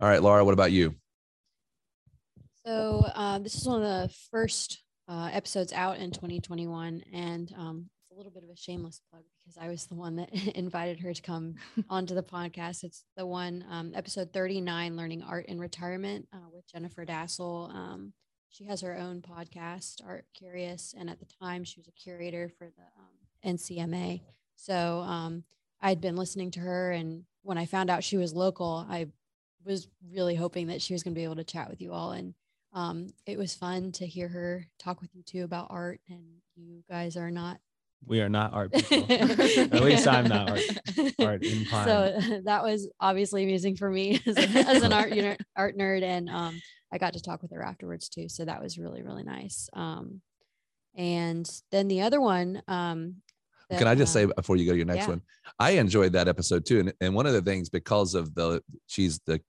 All 0.00 0.08
right, 0.08 0.22
Laura, 0.22 0.44
what 0.44 0.54
about 0.54 0.72
you? 0.72 0.94
So 2.64 3.04
uh, 3.14 3.38
this 3.38 3.54
is 3.54 3.66
one 3.66 3.82
of 3.82 3.88
the 3.88 4.14
first 4.30 4.82
uh, 5.08 5.30
episodes 5.32 5.72
out 5.72 5.98
in 5.98 6.10
2021, 6.10 7.02
and 7.12 7.52
um, 7.58 7.90
it's 8.02 8.12
a 8.12 8.14
little 8.14 8.30
bit 8.30 8.44
of 8.44 8.50
a 8.50 8.56
shameless 8.56 9.00
plug 9.10 9.22
because 9.38 9.56
I 9.58 9.68
was 9.68 9.86
the 9.86 9.94
one 9.94 10.16
that 10.16 10.30
invited 10.54 11.00
her 11.00 11.12
to 11.12 11.22
come 11.22 11.54
onto 11.90 12.14
the 12.14 12.22
podcast. 12.22 12.84
It's 12.84 13.04
the 13.16 13.26
one 13.26 13.64
um, 13.70 13.92
episode 13.94 14.32
39, 14.32 14.96
learning 14.96 15.22
art 15.22 15.46
in 15.46 15.58
retirement 15.58 16.28
uh, 16.32 16.48
with 16.52 16.70
Jennifer 16.70 17.04
Dasal. 17.04 17.74
Um, 17.74 18.12
she 18.50 18.64
has 18.66 18.80
her 18.80 18.96
own 18.96 19.22
podcast, 19.22 20.00
Art 20.06 20.26
Curious, 20.34 20.94
and 20.98 21.08
at 21.08 21.18
the 21.18 21.26
time 21.40 21.64
she 21.64 21.80
was 21.80 21.88
a 21.88 21.92
curator 21.92 22.50
for 22.58 22.66
the 22.66 22.82
um, 22.98 23.56
NCMA. 23.56 24.20
So 24.60 25.00
um, 25.00 25.44
I'd 25.80 26.00
been 26.00 26.16
listening 26.16 26.50
to 26.52 26.60
her, 26.60 26.92
and 26.92 27.24
when 27.42 27.58
I 27.58 27.66
found 27.66 27.90
out 27.90 28.04
she 28.04 28.16
was 28.16 28.34
local, 28.34 28.86
I 28.88 29.08
was 29.64 29.88
really 30.12 30.34
hoping 30.34 30.68
that 30.68 30.82
she 30.82 30.92
was 30.92 31.02
going 31.02 31.14
to 31.14 31.18
be 31.18 31.24
able 31.24 31.36
to 31.36 31.44
chat 31.44 31.68
with 31.68 31.80
you 31.80 31.92
all 31.92 32.12
and 32.12 32.34
um, 32.72 33.08
it 33.26 33.36
was 33.36 33.54
fun 33.54 33.92
to 33.92 34.06
hear 34.06 34.28
her 34.28 34.66
talk 34.78 35.00
with 35.00 35.10
you 35.14 35.22
too 35.22 35.44
about 35.44 35.66
art 35.70 36.00
and 36.08 36.22
you 36.56 36.82
guys 36.88 37.16
are 37.16 37.30
not 37.30 37.58
We 38.06 38.20
are 38.20 38.28
not 38.28 38.52
art 38.52 38.72
people. 38.88 39.04
At 39.10 39.82
least 39.82 40.06
I'm 40.06 40.28
not 40.28 40.50
art, 40.50 40.62
art 41.18 41.44
so 41.70 42.40
that 42.44 42.62
was 42.62 42.88
obviously 43.00 43.42
amusing 43.42 43.76
for 43.76 43.90
me 43.90 44.20
as, 44.26 44.36
as 44.36 44.82
an 44.82 44.92
art 44.92 45.12
art 45.56 45.76
nerd 45.76 46.02
and 46.02 46.30
um, 46.30 46.60
i 46.92 46.98
got 46.98 47.14
to 47.14 47.22
talk 47.22 47.42
with 47.42 47.52
her 47.52 47.62
afterwards 47.62 48.08
too 48.08 48.28
so 48.28 48.44
that 48.44 48.62
was 48.62 48.78
really 48.78 49.02
really 49.02 49.24
nice 49.24 49.68
um, 49.72 50.20
and 50.94 51.50
then 51.70 51.88
the 51.88 52.02
other 52.02 52.20
one 52.20 52.62
um, 52.68 53.16
Can 53.78 53.86
I 53.86 53.94
just 53.94 54.12
that, 54.12 54.20
say 54.20 54.24
uh, 54.24 54.34
before 54.36 54.56
you 54.56 54.66
go 54.66 54.72
to 54.72 54.76
your 54.76 54.86
next 54.86 55.04
yeah. 55.04 55.10
one, 55.10 55.22
I 55.58 55.72
enjoyed 55.72 56.12
that 56.12 56.28
episode 56.28 56.66
too. 56.66 56.80
And, 56.80 56.92
and 57.00 57.14
one 57.14 57.26
of 57.26 57.32
the 57.32 57.42
things 57.42 57.68
because 57.68 58.14
of 58.14 58.34
the 58.34 58.62
she's 58.86 59.20
the 59.26 59.40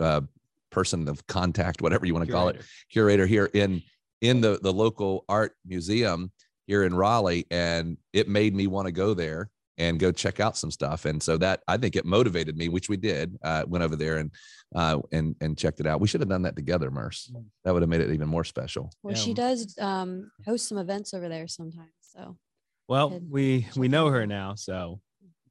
uh, 0.00 0.22
person 0.70 1.08
of 1.08 1.26
contact, 1.26 1.82
whatever 1.82 2.06
you 2.06 2.14
want 2.14 2.26
to 2.26 2.32
call 2.32 2.48
it, 2.48 2.62
Curator. 2.90 3.26
curator 3.26 3.26
here 3.26 3.50
in 3.54 3.82
in 4.20 4.40
the 4.40 4.58
the 4.62 4.72
local 4.72 5.24
art 5.28 5.52
museum 5.66 6.30
here 6.66 6.84
in 6.84 6.94
Raleigh, 6.94 7.46
and 7.50 7.96
it 8.12 8.28
made 8.28 8.54
me 8.54 8.66
want 8.66 8.86
to 8.86 8.92
go 8.92 9.14
there 9.14 9.50
and 9.76 9.98
go 9.98 10.12
check 10.12 10.38
out 10.38 10.56
some 10.56 10.70
stuff. 10.70 11.04
And 11.04 11.22
so 11.22 11.36
that 11.38 11.60
I 11.66 11.76
think 11.76 11.96
it 11.96 12.04
motivated 12.04 12.56
me, 12.56 12.68
which 12.68 12.88
we 12.88 12.96
did. 12.96 13.36
Uh, 13.42 13.64
went 13.66 13.82
over 13.82 13.96
there 13.96 14.18
and 14.18 14.30
uh, 14.74 15.00
and 15.12 15.34
and 15.40 15.58
checked 15.58 15.80
it 15.80 15.86
out. 15.86 16.00
We 16.00 16.08
should 16.08 16.20
have 16.20 16.28
done 16.28 16.42
that 16.42 16.56
together, 16.56 16.90
Murs. 16.90 17.32
That 17.64 17.72
would 17.72 17.82
have 17.82 17.88
made 17.88 18.00
it 18.00 18.12
even 18.12 18.28
more 18.28 18.44
special. 18.44 18.90
well 19.02 19.14
Yeah, 19.14 19.20
she 19.20 19.30
um, 19.30 19.34
does 19.34 19.78
um, 19.80 20.30
host 20.46 20.68
some 20.68 20.78
events 20.78 21.14
over 21.14 21.28
there 21.28 21.48
sometimes 21.48 21.90
so 22.00 22.36
Well, 22.88 23.20
we 23.30 23.66
we 23.76 23.88
know 23.88 24.08
her 24.08 24.26
now, 24.26 24.54
so 24.56 25.00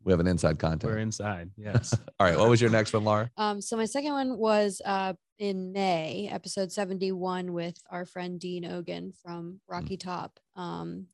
We 0.03 0.11
have 0.11 0.19
an 0.19 0.27
inside 0.27 0.59
contact. 0.59 0.83
we're 0.91 0.99
inside. 0.99 1.49
Yes. 1.57 1.93
All 2.19 2.27
right, 2.27 2.37
what 2.37 2.49
was 2.49 2.61
your 2.61 2.69
next 2.69 2.93
one, 2.93 3.03
Laura? 3.03 3.31
Um, 3.37 3.61
so 3.61 3.77
my 3.77 3.85
second 3.85 4.11
one 4.11 4.37
was 4.37 4.81
uh, 4.85 5.13
in 5.39 5.71
May, 5.71 6.29
episode 6.31 6.71
71 6.71 7.53
with 7.53 7.77
our 7.89 8.05
friend 8.05 8.39
Dean 8.39 8.65
Ogan 8.65 9.13
from 9.23 9.59
Rocky 9.67 9.97
Top, 9.97 10.39
um, 10.55 11.07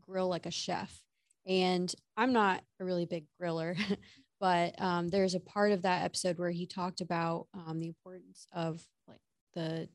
Grill 0.00 0.28
Like 0.28 0.46
a 0.46 0.50
Chef. 0.50 1.02
And 1.46 1.92
I'm 2.16 2.32
not 2.32 2.62
a 2.80 2.84
really 2.84 3.06
big 3.06 3.24
griller, 3.40 3.76
but 4.40 4.80
um, 4.80 5.08
there's 5.08 5.34
a 5.34 5.40
part 5.40 5.72
of 5.72 5.82
that 5.82 6.04
episode 6.04 6.38
where 6.38 6.50
he 6.50 6.66
talked 6.66 7.00
about 7.00 7.46
um, 7.54 7.78
the 7.78 7.86
importance 7.88 8.46
of 8.52 8.82
like 9.06 9.20
the 9.54 9.88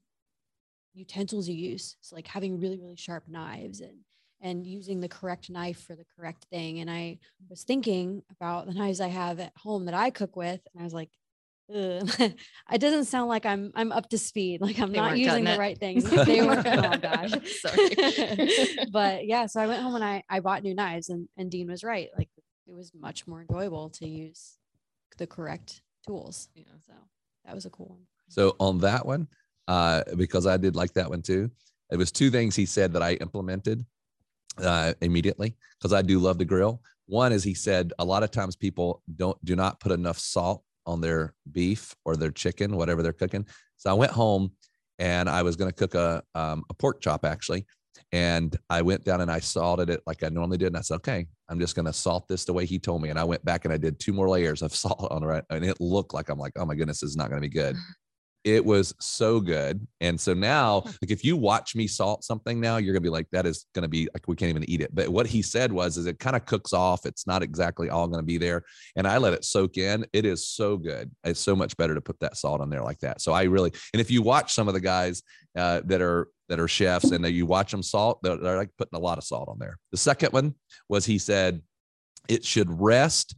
utensils 0.93 1.47
you 1.49 1.55
use. 1.55 1.97
So 2.01 2.15
like 2.15 2.27
having 2.27 2.59
really, 2.59 2.79
really 2.79 2.95
sharp 2.95 3.25
knives 3.27 3.81
and 3.81 3.97
and 4.45 4.65
using 4.65 4.99
the 4.99 5.07
correct 5.09 5.49
knife 5.49 5.81
for 5.87 5.95
the 5.95 6.05
correct 6.15 6.45
thing. 6.51 6.79
And 6.79 6.89
I 6.89 7.17
was 7.49 7.63
thinking 7.63 8.21
about 8.29 8.67
the 8.67 8.75
knives 8.75 9.01
I 9.01 9.07
have 9.07 9.39
at 9.39 9.51
home 9.57 9.85
that 9.85 9.95
I 9.95 10.11
cook 10.11 10.35
with, 10.35 10.61
and 10.71 10.81
I 10.81 10.83
was 10.83 10.93
like, 10.93 11.09
it 11.67 12.35
doesn't 12.77 13.05
sound 13.05 13.27
like 13.27 13.43
I'm 13.43 13.71
I'm 13.73 13.91
up 13.91 14.07
to 14.09 14.19
speed. 14.19 14.61
Like 14.61 14.79
I'm 14.79 14.91
They 14.91 14.99
not 14.99 15.17
using 15.17 15.45
the 15.45 15.53
it. 15.55 15.59
right 15.59 15.75
things. 15.75 16.03
They 16.25 16.43
were 16.43 16.61
oh 16.63 16.97
gosh. 17.01 17.31
Sorry. 17.59 18.87
but 18.91 19.25
yeah, 19.25 19.47
so 19.47 19.59
I 19.61 19.65
went 19.65 19.81
home 19.81 19.95
and 19.95 20.03
I 20.03 20.23
I 20.29 20.41
bought 20.41 20.61
new 20.61 20.75
knives 20.75 21.09
and 21.09 21.27
and 21.37 21.49
Dean 21.49 21.67
was 21.71 21.83
right. 21.83 22.09
Like 22.15 22.29
it 22.67 22.75
was 22.75 22.91
much 22.93 23.25
more 23.25 23.41
enjoyable 23.41 23.89
to 23.97 24.07
use 24.07 24.59
the 25.17 25.25
correct 25.25 25.81
tools. 26.05 26.49
Yeah. 26.53 26.65
So 26.85 26.93
that 27.45 27.55
was 27.55 27.65
a 27.65 27.71
cool 27.71 27.87
one. 27.87 28.05
So 28.29 28.55
on 28.59 28.77
that 28.81 29.03
one, 29.03 29.27
uh, 29.67 30.03
because 30.15 30.45
I 30.45 30.57
did 30.57 30.75
like 30.75 30.93
that 30.93 31.09
one 31.09 31.23
too, 31.23 31.49
it 31.89 31.97
was 31.97 32.11
two 32.11 32.29
things 32.29 32.55
he 32.55 32.67
said 32.67 32.93
that 32.93 33.01
I 33.01 33.13
implemented 33.13 33.83
uh, 34.61 34.93
immediately 35.01 35.55
because 35.77 35.93
I 35.93 36.01
do 36.01 36.19
love 36.19 36.37
to 36.39 36.45
grill. 36.45 36.81
One 37.07 37.31
is 37.31 37.43
he 37.43 37.53
said 37.53 37.93
a 37.99 38.05
lot 38.05 38.23
of 38.23 38.31
times 38.31 38.55
people 38.55 39.01
don't 39.15 39.43
do 39.45 39.55
not 39.55 39.79
put 39.79 39.91
enough 39.91 40.17
salt 40.17 40.63
on 40.85 41.01
their 41.01 41.33
beef 41.51 41.95
or 42.05 42.15
their 42.15 42.31
chicken, 42.31 42.75
whatever 42.75 43.03
they're 43.03 43.13
cooking. 43.13 43.45
So 43.77 43.89
I 43.89 43.93
went 43.93 44.11
home 44.11 44.51
and 44.99 45.29
I 45.29 45.41
was 45.41 45.55
going 45.55 45.69
to 45.69 45.75
cook 45.75 45.95
a 45.95 46.23
um, 46.33 46.63
a 46.69 46.73
pork 46.73 47.01
chop 47.01 47.25
actually, 47.25 47.65
and 48.11 48.55
I 48.69 48.81
went 48.81 49.03
down 49.03 49.21
and 49.21 49.31
I 49.31 49.39
salted 49.39 49.89
it 49.89 50.01
like 50.07 50.23
I 50.23 50.29
normally 50.29 50.57
did, 50.57 50.67
and 50.67 50.77
I 50.77 50.81
said, 50.81 50.95
okay, 50.95 51.27
I'm 51.49 51.59
just 51.59 51.75
going 51.75 51.85
to 51.85 51.93
salt 51.93 52.27
this 52.27 52.45
the 52.45 52.53
way 52.53 52.65
he 52.65 52.79
told 52.79 53.01
me, 53.01 53.09
and 53.09 53.19
I 53.19 53.23
went 53.23 53.43
back 53.43 53.65
and 53.65 53.73
I 53.73 53.77
did 53.77 53.99
two 53.99 54.13
more 54.13 54.29
layers 54.29 54.61
of 54.61 54.73
salt 54.75 55.11
on 55.11 55.29
it, 55.29 55.45
and 55.49 55.65
it 55.65 55.79
looked 55.79 56.13
like 56.13 56.29
I'm 56.29 56.39
like, 56.39 56.53
oh 56.57 56.65
my 56.65 56.75
goodness, 56.75 57.01
this 57.01 57.09
is 57.09 57.17
not 57.17 57.29
going 57.29 57.41
to 57.41 57.47
be 57.47 57.53
good 57.53 57.75
it 58.45 58.63
was 58.63 58.93
so 58.99 59.39
good. 59.39 59.85
And 60.01 60.21
so 60.21 60.35
now, 60.35 60.83
like 60.85 61.09
if 61.09 61.25
you 61.25 61.35
watch 61.35 61.75
me 61.75 61.87
salt 61.87 62.23
something 62.23 62.61
now, 62.61 62.77
you're 62.77 62.93
gonna 62.93 63.01
be 63.01 63.09
like, 63.09 63.27
that 63.31 63.47
is 63.47 63.65
gonna 63.73 63.87
be 63.87 64.07
like 64.13 64.27
we 64.27 64.35
can't 64.35 64.51
even 64.51 64.69
eat 64.69 64.81
it. 64.81 64.93
But 64.93 65.09
what 65.09 65.25
he 65.25 65.41
said 65.41 65.73
was, 65.73 65.97
is 65.97 66.05
it 66.05 66.19
kind 66.19 66.35
of 66.35 66.45
cooks 66.45 66.71
off. 66.71 67.07
It's 67.07 67.25
not 67.25 67.41
exactly 67.41 67.89
all 67.89 68.07
gonna 68.07 68.23
be 68.23 68.37
there. 68.37 68.63
And 68.95 69.07
I 69.07 69.17
let 69.17 69.33
it 69.33 69.43
soak 69.43 69.77
in. 69.77 70.05
It 70.13 70.25
is 70.25 70.47
so 70.47 70.77
good. 70.77 71.09
It's 71.23 71.39
so 71.39 71.55
much 71.55 71.75
better 71.75 71.95
to 71.95 72.01
put 72.01 72.19
that 72.19 72.37
salt 72.37 72.61
on 72.61 72.69
there 72.69 72.83
like 72.83 72.99
that. 72.99 73.19
So 73.19 73.33
I 73.33 73.43
really, 73.43 73.71
and 73.93 73.99
if 73.99 74.11
you 74.11 74.21
watch 74.21 74.53
some 74.53 74.67
of 74.67 74.75
the 74.75 74.79
guys 74.79 75.23
uh, 75.57 75.81
that 75.85 76.01
are 76.01 76.29
that 76.47 76.59
are 76.59 76.67
chefs 76.67 77.09
and 77.11 77.25
you 77.25 77.47
watch 77.47 77.71
them 77.71 77.81
salt, 77.81 78.19
they're, 78.21 78.37
they're 78.37 78.57
like 78.57 78.69
putting 78.77 78.95
a 78.95 79.01
lot 79.01 79.17
of 79.17 79.23
salt 79.23 79.49
on 79.49 79.57
there. 79.57 79.79
The 79.91 79.97
second 79.97 80.31
one 80.31 80.53
was 80.87 81.03
he 81.03 81.17
said 81.17 81.63
it 82.27 82.45
should 82.45 82.69
rest. 82.79 83.35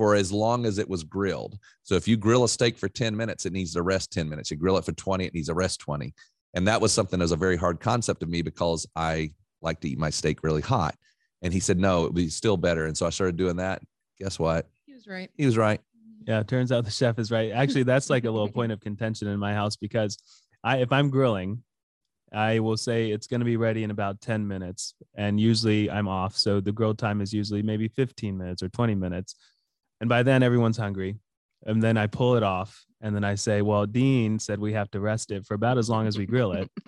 For 0.00 0.14
as 0.14 0.32
long 0.32 0.64
as 0.64 0.78
it 0.78 0.88
was 0.88 1.04
grilled. 1.04 1.58
So 1.82 1.94
if 1.94 2.08
you 2.08 2.16
grill 2.16 2.44
a 2.44 2.48
steak 2.48 2.78
for 2.78 2.88
10 2.88 3.14
minutes, 3.14 3.44
it 3.44 3.52
needs 3.52 3.74
to 3.74 3.82
rest 3.82 4.10
10 4.10 4.30
minutes. 4.30 4.50
You 4.50 4.56
grill 4.56 4.78
it 4.78 4.84
for 4.86 4.92
20, 4.92 5.26
it 5.26 5.34
needs 5.34 5.48
to 5.48 5.54
rest 5.54 5.78
20. 5.80 6.14
And 6.54 6.66
that 6.66 6.80
was 6.80 6.90
something 6.90 7.18
that 7.18 7.24
was 7.24 7.32
a 7.32 7.36
very 7.36 7.58
hard 7.58 7.80
concept 7.80 8.22
of 8.22 8.30
me 8.30 8.40
because 8.40 8.86
I 8.96 9.32
like 9.60 9.78
to 9.80 9.90
eat 9.90 9.98
my 9.98 10.08
steak 10.08 10.42
really 10.42 10.62
hot. 10.62 10.94
And 11.42 11.52
he 11.52 11.60
said, 11.60 11.78
no, 11.78 12.00
it 12.00 12.02
would 12.04 12.14
be 12.14 12.30
still 12.30 12.56
better. 12.56 12.86
And 12.86 12.96
so 12.96 13.04
I 13.04 13.10
started 13.10 13.36
doing 13.36 13.56
that. 13.56 13.82
Guess 14.18 14.38
what? 14.38 14.70
He 14.86 14.94
was 14.94 15.06
right. 15.06 15.30
He 15.36 15.44
was 15.44 15.58
right. 15.58 15.82
Yeah, 16.26 16.40
it 16.40 16.48
turns 16.48 16.72
out 16.72 16.86
the 16.86 16.90
chef 16.90 17.18
is 17.18 17.30
right. 17.30 17.52
Actually, 17.52 17.82
that's 17.82 18.08
like 18.08 18.24
a 18.24 18.30
little 18.30 18.48
point 18.52 18.72
of 18.72 18.80
contention 18.80 19.28
in 19.28 19.38
my 19.38 19.52
house 19.52 19.76
because 19.76 20.16
I 20.64 20.78
if 20.78 20.92
I'm 20.92 21.10
grilling, 21.10 21.62
I 22.32 22.60
will 22.60 22.78
say 22.78 23.10
it's 23.10 23.26
going 23.26 23.40
to 23.40 23.44
be 23.44 23.58
ready 23.58 23.84
in 23.84 23.90
about 23.90 24.22
10 24.22 24.48
minutes 24.48 24.94
and 25.14 25.38
usually 25.38 25.90
I'm 25.90 26.08
off, 26.08 26.38
so 26.38 26.58
the 26.58 26.72
grill 26.72 26.94
time 26.94 27.20
is 27.20 27.34
usually 27.34 27.62
maybe 27.62 27.88
15 27.88 28.38
minutes 28.38 28.62
or 28.62 28.70
20 28.70 28.94
minutes. 28.94 29.34
And 30.00 30.08
by 30.08 30.22
then 30.22 30.42
everyone's 30.42 30.76
hungry. 30.76 31.16
And 31.66 31.82
then 31.82 31.96
I 31.96 32.06
pull 32.06 32.36
it 32.36 32.42
off 32.42 32.84
and 33.00 33.14
then 33.14 33.24
I 33.24 33.34
say, 33.34 33.62
"Well, 33.62 33.86
Dean 33.86 34.38
said 34.38 34.58
we 34.58 34.72
have 34.72 34.90
to 34.92 35.00
rest 35.00 35.30
it 35.30 35.44
for 35.46 35.54
about 35.54 35.78
as 35.78 35.90
long 35.90 36.06
as 36.06 36.16
we 36.18 36.26
grill 36.26 36.52
it." 36.52 36.70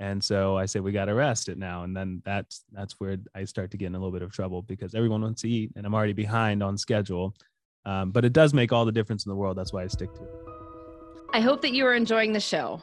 And 0.00 0.24
so 0.24 0.56
I 0.56 0.64
say 0.64 0.80
we 0.80 0.92
got 0.92 1.04
to 1.04 1.14
rest 1.14 1.50
it 1.50 1.58
now, 1.58 1.84
and 1.84 1.94
then 1.94 2.22
that's 2.24 2.64
that's 2.72 2.94
where 2.94 3.18
I 3.34 3.44
start 3.44 3.70
to 3.72 3.76
get 3.76 3.88
in 3.88 3.94
a 3.94 3.98
little 3.98 4.10
bit 4.10 4.22
of 4.22 4.32
trouble 4.32 4.62
because 4.62 4.94
everyone 4.94 5.20
wants 5.20 5.42
to 5.42 5.48
eat, 5.50 5.72
and 5.76 5.84
I'm 5.84 5.94
already 5.94 6.14
behind 6.14 6.62
on 6.62 6.78
schedule. 6.78 7.34
Um, 7.84 8.10
but 8.10 8.24
it 8.24 8.32
does 8.32 8.54
make 8.54 8.72
all 8.72 8.86
the 8.86 8.92
difference 8.92 9.26
in 9.26 9.30
the 9.30 9.36
world. 9.36 9.58
That's 9.58 9.74
why 9.74 9.82
I 9.82 9.88
stick 9.88 10.14
to 10.14 10.22
it. 10.22 10.30
I 11.34 11.40
hope 11.40 11.60
that 11.60 11.74
you 11.74 11.84
are 11.84 11.92
enjoying 11.92 12.32
the 12.32 12.40
show. 12.40 12.82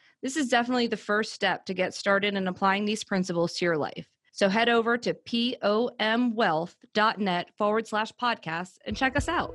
this 0.21 0.37
is 0.37 0.49
definitely 0.49 0.85
the 0.87 0.97
first 0.97 1.33
step 1.33 1.65
to 1.65 1.73
get 1.73 1.93
started 1.93 2.35
in 2.35 2.47
applying 2.47 2.85
these 2.85 3.03
principles 3.03 3.53
to 3.53 3.65
your 3.65 3.77
life. 3.77 4.07
So 4.33 4.49
head 4.49 4.69
over 4.69 4.97
to 4.97 5.13
pomwealth.net 5.13 7.49
forward 7.57 7.87
slash 7.87 8.11
podcast 8.21 8.77
and 8.85 8.95
check 8.95 9.17
us 9.17 9.27
out. 9.27 9.53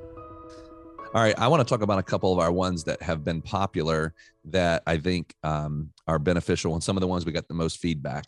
All 1.15 1.23
right, 1.23 1.39
I 1.39 1.47
want 1.49 1.67
to 1.67 1.73
talk 1.73 1.81
about 1.83 1.99
a 1.99 2.03
couple 2.03 2.31
of 2.33 2.39
our 2.39 2.53
ones 2.53 2.85
that 2.85 3.01
have 3.01 3.25
been 3.25 3.41
popular 3.41 4.13
that 4.45 4.83
I 4.87 4.99
think 4.99 5.35
um, 5.43 5.91
are 6.07 6.19
beneficial, 6.19 6.75
and 6.75 6.83
some 6.83 6.95
of 6.97 7.01
the 7.01 7.07
ones 7.07 7.25
we 7.25 7.33
got 7.33 7.49
the 7.49 7.55
most 7.55 7.79
feedback. 7.79 8.25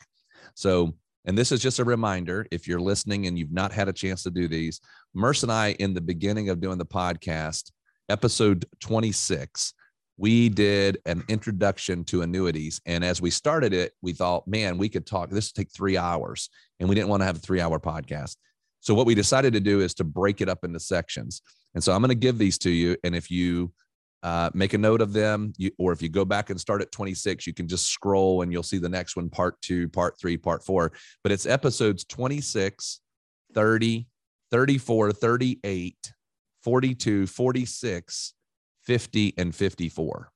So, 0.54 0.94
and 1.26 1.36
this 1.36 1.52
is 1.52 1.60
just 1.60 1.80
a 1.80 1.84
reminder 1.84 2.46
if 2.50 2.66
you're 2.66 2.80
listening 2.80 3.26
and 3.26 3.38
you've 3.38 3.52
not 3.52 3.72
had 3.72 3.88
a 3.88 3.92
chance 3.92 4.22
to 4.22 4.30
do 4.30 4.48
these, 4.48 4.80
Murs 5.12 5.42
and 5.42 5.52
I, 5.52 5.72
in 5.72 5.92
the 5.92 6.00
beginning 6.00 6.48
of 6.48 6.60
doing 6.60 6.78
the 6.78 6.86
podcast, 6.86 7.72
episode 8.08 8.64
26, 8.80 9.74
we 10.18 10.48
did 10.48 10.98
an 11.06 11.22
introduction 11.28 12.04
to 12.04 12.22
annuities. 12.22 12.80
And 12.84 13.04
as 13.04 13.22
we 13.22 13.30
started 13.30 13.72
it, 13.72 13.92
we 14.02 14.12
thought, 14.12 14.46
man, 14.48 14.76
we 14.76 14.88
could 14.88 15.06
talk, 15.06 15.30
this 15.30 15.50
would 15.50 15.54
take 15.54 15.72
three 15.72 15.96
hours, 15.96 16.50
and 16.80 16.88
we 16.88 16.94
didn't 16.96 17.08
want 17.08 17.22
to 17.22 17.24
have 17.24 17.36
a 17.36 17.40
three 17.40 17.60
hour 17.60 17.78
podcast. 17.78 18.36
So, 18.80 18.94
what 18.94 19.06
we 19.06 19.14
decided 19.14 19.52
to 19.54 19.60
do 19.60 19.80
is 19.80 19.94
to 19.94 20.04
break 20.04 20.40
it 20.40 20.48
up 20.48 20.64
into 20.64 20.80
sections. 20.80 21.40
And 21.74 21.82
so 21.82 21.92
I'm 21.92 22.00
going 22.00 22.08
to 22.08 22.14
give 22.14 22.38
these 22.38 22.58
to 22.58 22.70
you. 22.70 22.96
And 23.04 23.14
if 23.14 23.30
you 23.30 23.72
uh, 24.22 24.50
make 24.54 24.72
a 24.72 24.78
note 24.78 25.00
of 25.00 25.12
them, 25.12 25.52
you, 25.56 25.70
or 25.78 25.92
if 25.92 26.02
you 26.02 26.08
go 26.08 26.24
back 26.24 26.50
and 26.50 26.60
start 26.60 26.82
at 26.82 26.90
26, 26.90 27.46
you 27.46 27.54
can 27.54 27.68
just 27.68 27.86
scroll 27.86 28.42
and 28.42 28.52
you'll 28.52 28.62
see 28.62 28.78
the 28.78 28.88
next 28.88 29.16
one, 29.16 29.30
part 29.30 29.60
two, 29.62 29.88
part 29.88 30.18
three, 30.18 30.36
part 30.36 30.64
four. 30.64 30.92
But 31.22 31.32
it's 31.32 31.46
episodes 31.46 32.04
26, 32.04 33.00
30, 33.54 34.06
34, 34.50 35.12
38, 35.12 36.12
42, 36.62 37.26
46, 37.26 38.34
50, 38.88 39.34
and 39.36 39.54
54. 39.54 40.32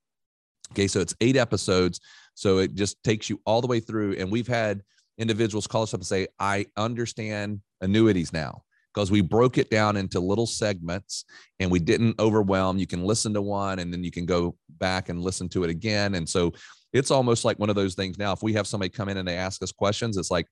Okay. 0.73 0.87
So 0.87 1.01
it's 1.01 1.15
eight 1.23 1.37
episodes. 1.37 2.01
So 2.35 2.59
it 2.59 2.75
just 2.75 3.03
takes 3.03 3.31
you 3.31 3.41
all 3.47 3.63
the 3.63 3.67
way 3.67 3.81
through. 3.81 4.13
And 4.19 4.31
we've 4.31 4.47
had 4.47 4.83
individuals 5.17 5.67
call 5.67 5.83
us 5.83 5.95
up 5.95 6.01
and 6.01 6.07
say, 6.07 6.29
I 6.39 6.67
understand 6.77 7.63
annuities 7.81 8.31
now 8.31 8.63
because 8.95 9.11
we 9.11 9.23
broke 9.23 9.57
it 9.57 9.71
down 9.71 9.97
into 9.97 10.21
little 10.21 10.47
segments 10.47 11.25
and 11.61 11.71
we 11.71 11.79
didn't 11.79 12.21
overwhelm. 12.21 12.77
You 12.77 12.87
can 12.87 13.05
listen 13.05 13.33
to 13.35 13.41
one 13.41 13.79
and 13.79 13.91
then 13.91 14.05
you 14.05 14.11
can 14.11 14.27
go 14.27 14.55
back 14.79 15.09
and 15.09 15.23
listen 15.23 15.49
to 15.51 15.65
it 15.65 15.71
again. 15.71 16.15
And 16.15 16.29
so 16.29 16.53
it's 16.93 17.11
almost 17.11 17.47
like 17.47 17.59
one 17.59 17.71
of 17.71 17.77
those 17.77 17.95
things 17.95 18.19
now. 18.19 18.33
If 18.33 18.43
we 18.43 18.53
have 18.53 18.67
somebody 18.67 18.91
come 18.91 19.09
in 19.09 19.17
and 19.17 19.27
they 19.27 19.37
ask 19.37 19.63
us 19.63 19.73
questions, 19.73 20.19
it's 20.19 20.31
like, 20.31 20.47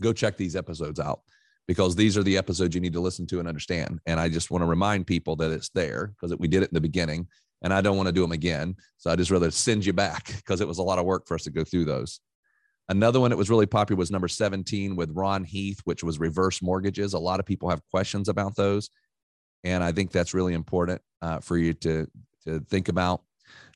go 0.00 0.14
check 0.14 0.38
these 0.38 0.56
episodes 0.56 0.98
out 0.98 1.20
because 1.68 1.94
these 1.94 2.16
are 2.16 2.22
the 2.22 2.36
episodes 2.36 2.74
you 2.74 2.80
need 2.80 2.92
to 2.92 3.00
listen 3.00 3.26
to 3.28 3.38
and 3.38 3.48
understand. 3.48 4.00
And 4.06 4.18
I 4.18 4.28
just 4.28 4.50
want 4.50 4.62
to 4.62 4.66
remind 4.66 5.06
people 5.06 5.36
that 5.36 5.52
it's 5.52 5.70
there 5.70 6.08
because 6.08 6.36
we 6.38 6.48
did 6.48 6.62
it 6.62 6.70
in 6.70 6.74
the 6.74 6.80
beginning 6.80 7.28
and 7.62 7.72
I 7.72 7.80
don't 7.80 7.96
want 7.96 8.08
to 8.08 8.12
do 8.12 8.22
them 8.22 8.32
again. 8.32 8.76
So 8.98 9.10
I 9.10 9.16
just 9.16 9.30
rather 9.30 9.50
send 9.50 9.86
you 9.86 9.92
back 9.92 10.26
because 10.36 10.60
it 10.60 10.68
was 10.68 10.78
a 10.78 10.82
lot 10.82 10.98
of 10.98 11.04
work 11.04 11.26
for 11.26 11.34
us 11.34 11.44
to 11.44 11.50
go 11.50 11.64
through 11.64 11.84
those. 11.84 12.20
Another 12.88 13.20
one 13.20 13.30
that 13.30 13.36
was 13.36 13.48
really 13.48 13.66
popular 13.66 13.98
was 13.98 14.10
number 14.10 14.28
17 14.28 14.96
with 14.96 15.10
Ron 15.14 15.44
Heath, 15.44 15.80
which 15.84 16.02
was 16.02 16.18
reverse 16.18 16.60
mortgages. 16.60 17.14
A 17.14 17.18
lot 17.18 17.40
of 17.40 17.46
people 17.46 17.70
have 17.70 17.80
questions 17.90 18.28
about 18.28 18.56
those. 18.56 18.90
And 19.64 19.84
I 19.84 19.92
think 19.92 20.10
that's 20.10 20.34
really 20.34 20.54
important 20.54 21.00
uh, 21.22 21.38
for 21.38 21.56
you 21.56 21.72
to, 21.74 22.08
to 22.44 22.60
think 22.68 22.88
about. 22.88 23.22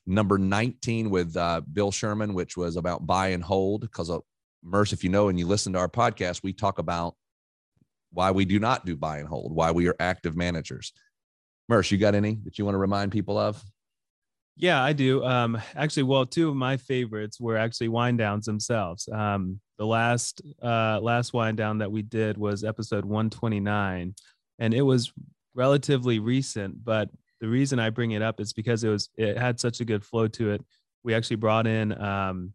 Number 0.05 0.37
19 0.37 1.09
with 1.09 1.35
uh, 1.37 1.61
Bill 1.71 1.91
Sherman, 1.91 2.33
which 2.33 2.57
was 2.57 2.75
about 2.75 3.07
buy 3.07 3.29
and 3.29 3.43
hold. 3.43 3.81
Because, 3.81 4.09
uh, 4.09 4.19
Murs, 4.61 4.91
if 4.91 5.03
you 5.03 5.09
know 5.09 5.29
and 5.29 5.39
you 5.39 5.47
listen 5.47 5.73
to 5.73 5.79
our 5.79 5.89
podcast, 5.89 6.43
we 6.43 6.51
talk 6.51 6.77
about 6.77 7.15
why 8.17 8.31
we 8.31 8.45
do 8.45 8.57
not 8.57 8.83
do 8.83 8.97
buy 8.97 9.19
and 9.19 9.27
hold, 9.27 9.53
why 9.53 9.69
we 9.69 9.87
are 9.87 9.95
active 9.99 10.35
managers. 10.35 10.91
Murs, 11.69 11.91
you 11.91 11.99
got 11.99 12.15
any 12.15 12.39
that 12.45 12.57
you 12.57 12.65
want 12.65 12.73
to 12.73 12.79
remind 12.79 13.11
people 13.11 13.37
of? 13.37 13.63
Yeah, 14.55 14.83
I 14.83 14.93
do. 14.93 15.23
Um, 15.23 15.61
actually, 15.75 16.01
well, 16.01 16.25
two 16.25 16.49
of 16.49 16.55
my 16.55 16.77
favorites 16.77 17.39
were 17.39 17.57
actually 17.57 17.89
wind 17.89 18.17
downs 18.17 18.47
themselves. 18.47 19.07
Um, 19.13 19.59
the 19.77 19.85
last 19.85 20.41
uh, 20.63 20.99
last 20.99 21.31
wind 21.31 21.57
down 21.57 21.77
that 21.77 21.91
we 21.91 22.01
did 22.01 22.39
was 22.39 22.63
episode 22.63 23.05
129, 23.05 24.15
and 24.57 24.73
it 24.73 24.81
was 24.81 25.13
relatively 25.53 26.17
recent. 26.17 26.83
But 26.83 27.11
the 27.39 27.47
reason 27.47 27.77
I 27.77 27.91
bring 27.91 28.11
it 28.11 28.23
up 28.23 28.39
is 28.39 28.51
because 28.51 28.83
it 28.83 28.89
was 28.89 29.11
it 29.15 29.37
had 29.37 29.59
such 29.59 29.79
a 29.79 29.85
good 29.85 30.03
flow 30.03 30.27
to 30.29 30.53
it. 30.53 30.65
We 31.03 31.13
actually 31.13 31.35
brought 31.35 31.67
in 31.67 31.95
um, 32.01 32.53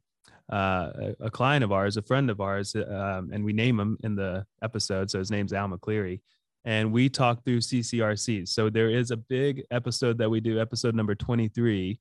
uh, 0.52 1.14
a, 1.20 1.30
client 1.30 1.64
of 1.64 1.72
ours, 1.72 1.96
a 1.96 2.02
friend 2.02 2.28
of 2.28 2.40
ours, 2.40 2.76
um, 2.76 3.30
and 3.32 3.42
we 3.42 3.54
name 3.54 3.80
him 3.80 3.96
in 4.04 4.14
the 4.14 4.44
episode. 4.62 5.10
So 5.10 5.18
his 5.18 5.30
name's 5.30 5.54
Al 5.54 5.68
McCleary. 5.68 6.20
and 6.64 6.92
we 6.92 7.08
talk 7.08 7.42
through 7.42 7.60
CCRCs. 7.60 8.48
So 8.48 8.68
there 8.68 8.90
is 8.90 9.10
a 9.10 9.16
big 9.16 9.62
episode 9.70 10.18
that 10.18 10.30
we 10.30 10.40
do, 10.40 10.60
episode 10.60 10.94
number 10.94 11.14
23, 11.14 11.98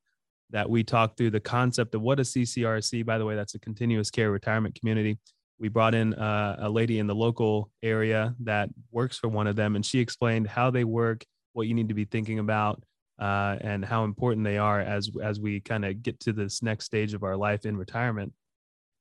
that 0.51 0.70
we 0.70 0.84
talk 0.84 1.15
through 1.15 1.31
the 1.31 1.39
concept 1.39 1.96
of 1.96 2.01
what 2.01 2.20
a 2.20 2.24
CCRC. 2.24 3.05
By 3.05 3.17
the 3.17 3.25
way, 3.25 3.36
that's 3.36 3.55
a 3.55 3.60
continuous 3.60 4.12
care 4.12 4.31
retirement 4.31 4.75
community. 4.75 5.17
We 5.58 5.70
brought 5.70 5.96
in 5.96 6.13
uh, 6.15 6.58
a 6.60 6.70
lady 6.70 7.00
in 7.00 7.08
the 7.08 7.15
local 7.15 7.72
area 7.81 8.36
that 8.41 8.70
works 8.91 9.17
for 9.17 9.29
one 9.29 9.48
of 9.48 9.55
them, 9.55 9.77
and 9.77 9.86
she 9.86 10.00
explained 10.00 10.48
how 10.48 10.72
they 10.72 10.84
work, 10.84 11.24
what 11.53 11.67
you 11.67 11.74
need 11.74 11.88
to 11.88 11.93
be 11.93 12.05
thinking 12.05 12.39
about, 12.39 12.84
uh, 13.17 13.58
and 13.62 13.86
how 13.86 14.03
important 14.03 14.43
they 14.43 14.58
are 14.58 14.81
as 14.81 15.10
as 15.24 15.39
we 15.39 15.62
kind 15.62 15.86
of 15.86 16.01
get 16.01 16.20
to 16.22 16.34
this 16.34 16.62
next 16.62 16.86
stage 16.86 17.13
of 17.13 17.24
our 17.24 17.38
life 17.38 17.65
in 17.65 17.77
retirement. 17.77 18.34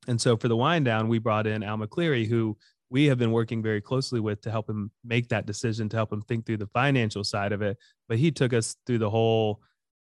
And 0.09 0.21
so 0.21 0.37
for 0.37 0.49
the 0.49 0.57
wind 0.57 0.85
down, 0.85 1.09
we 1.09 1.19
brought 1.19 1.47
in 1.47 1.63
Al 1.63 1.79
McCleary, 1.79 2.27
who 2.27 2.57
we 2.89 3.07
have 3.07 3.19
been 3.19 3.33
working 3.33 3.63
very 3.63 3.81
closely 3.81 4.21
with 4.21 4.41
to 4.43 4.51
help 4.51 4.69
him 4.69 4.91
make 5.05 5.29
that 5.29 5.47
decision, 5.47 5.89
to 5.89 5.97
help 5.97 6.13
him 6.13 6.23
think 6.23 6.45
through 6.45 6.57
the 6.57 6.67
financial 6.69 7.23
side 7.23 7.53
of 7.53 7.63
it. 7.63 7.79
But 8.09 8.19
he 8.19 8.31
took 8.31 8.53
us 8.53 8.77
through 8.87 8.99
the 8.99 9.11
whole 9.11 9.61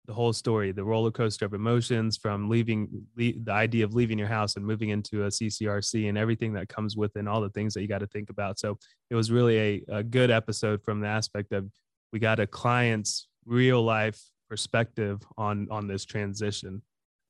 the 0.06 0.12
whole 0.12 0.34
story, 0.34 0.70
the 0.70 0.84
roller 0.84 1.10
coaster 1.10 1.46
of 1.46 1.54
emotions 1.54 2.18
from 2.18 2.50
leaving 2.50 3.06
the 3.16 3.38
idea 3.48 3.86
of 3.86 3.94
leaving 3.94 4.18
your 4.18 4.28
house 4.28 4.56
and 4.56 4.66
moving 4.66 4.90
into 4.90 5.24
a 5.24 5.28
CCRC 5.28 6.10
and 6.10 6.18
everything 6.18 6.52
that 6.52 6.68
comes 6.68 6.94
with 6.94 7.16
and 7.16 7.26
all 7.26 7.40
the 7.40 7.48
things 7.48 7.72
that 7.72 7.80
you 7.80 7.88
got 7.88 8.00
to 8.00 8.06
think 8.08 8.28
about. 8.28 8.58
So 8.58 8.78
it 9.08 9.14
was 9.14 9.32
really 9.32 9.58
a, 9.58 9.96
a 9.96 10.02
good 10.02 10.30
episode 10.30 10.82
from 10.84 11.00
the 11.00 11.08
aspect 11.08 11.52
of 11.52 11.70
we 12.12 12.18
got 12.18 12.38
a 12.38 12.46
client's 12.46 13.28
real 13.46 13.82
life 13.82 14.20
perspective 14.48 15.22
on 15.38 15.68
on 15.70 15.86
this 15.86 16.04
transition 16.04 16.82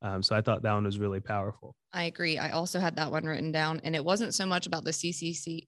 um, 0.05 0.23
so 0.23 0.37
I 0.37 0.43
thought 0.43 0.61
that 0.61 0.75
one 0.75 0.85
was 0.85 0.99
really 0.99 1.21
powerful. 1.21 1.75
I 1.95 2.05
agree. 2.05 2.37
I 2.37 2.51
also 2.51 2.79
had 2.79 2.95
that 2.97 3.11
one 3.11 3.25
written 3.25 3.51
down, 3.53 3.81
and 3.85 3.97
it 3.97 4.05
wasn't 4.05 4.35
so 4.35 4.45
much 4.45 4.67
about 4.67 4.85
the 4.85 4.91
CCC 4.91 5.67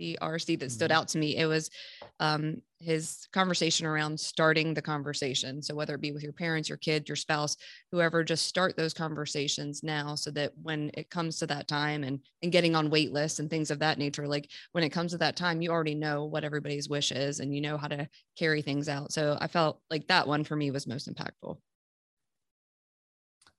CCRC 0.00 0.58
that 0.58 0.72
stood 0.72 0.90
mm-hmm. 0.90 0.98
out 0.98 1.06
to 1.08 1.18
me. 1.18 1.36
It 1.36 1.46
was 1.46 1.70
um, 2.18 2.56
his 2.80 3.28
conversation 3.32 3.86
around 3.86 4.18
starting 4.18 4.74
the 4.74 4.82
conversation. 4.82 5.62
So 5.62 5.76
whether 5.76 5.94
it 5.94 6.00
be 6.00 6.10
with 6.10 6.24
your 6.24 6.32
parents, 6.32 6.68
your 6.68 6.78
kid, 6.78 7.08
your 7.08 7.14
spouse, 7.14 7.56
whoever, 7.92 8.24
just 8.24 8.46
start 8.46 8.76
those 8.76 8.92
conversations 8.92 9.84
now, 9.84 10.16
so 10.16 10.32
that 10.32 10.54
when 10.60 10.90
it 10.94 11.08
comes 11.08 11.38
to 11.38 11.46
that 11.46 11.68
time 11.68 12.02
and 12.02 12.18
and 12.42 12.50
getting 12.50 12.74
on 12.74 12.90
wait 12.90 13.12
lists 13.12 13.38
and 13.38 13.48
things 13.48 13.70
of 13.70 13.78
that 13.78 13.98
nature, 13.98 14.26
like 14.26 14.50
when 14.72 14.82
it 14.82 14.90
comes 14.90 15.12
to 15.12 15.18
that 15.18 15.36
time, 15.36 15.62
you 15.62 15.70
already 15.70 15.94
know 15.94 16.24
what 16.24 16.42
everybody's 16.42 16.88
wish 16.88 17.12
is, 17.12 17.38
and 17.38 17.54
you 17.54 17.60
know 17.60 17.76
how 17.76 17.86
to 17.86 18.08
carry 18.36 18.60
things 18.60 18.88
out. 18.88 19.12
So 19.12 19.38
I 19.40 19.46
felt 19.46 19.80
like 19.88 20.08
that 20.08 20.26
one 20.26 20.42
for 20.42 20.56
me 20.56 20.72
was 20.72 20.88
most 20.88 21.08
impactful. 21.08 21.58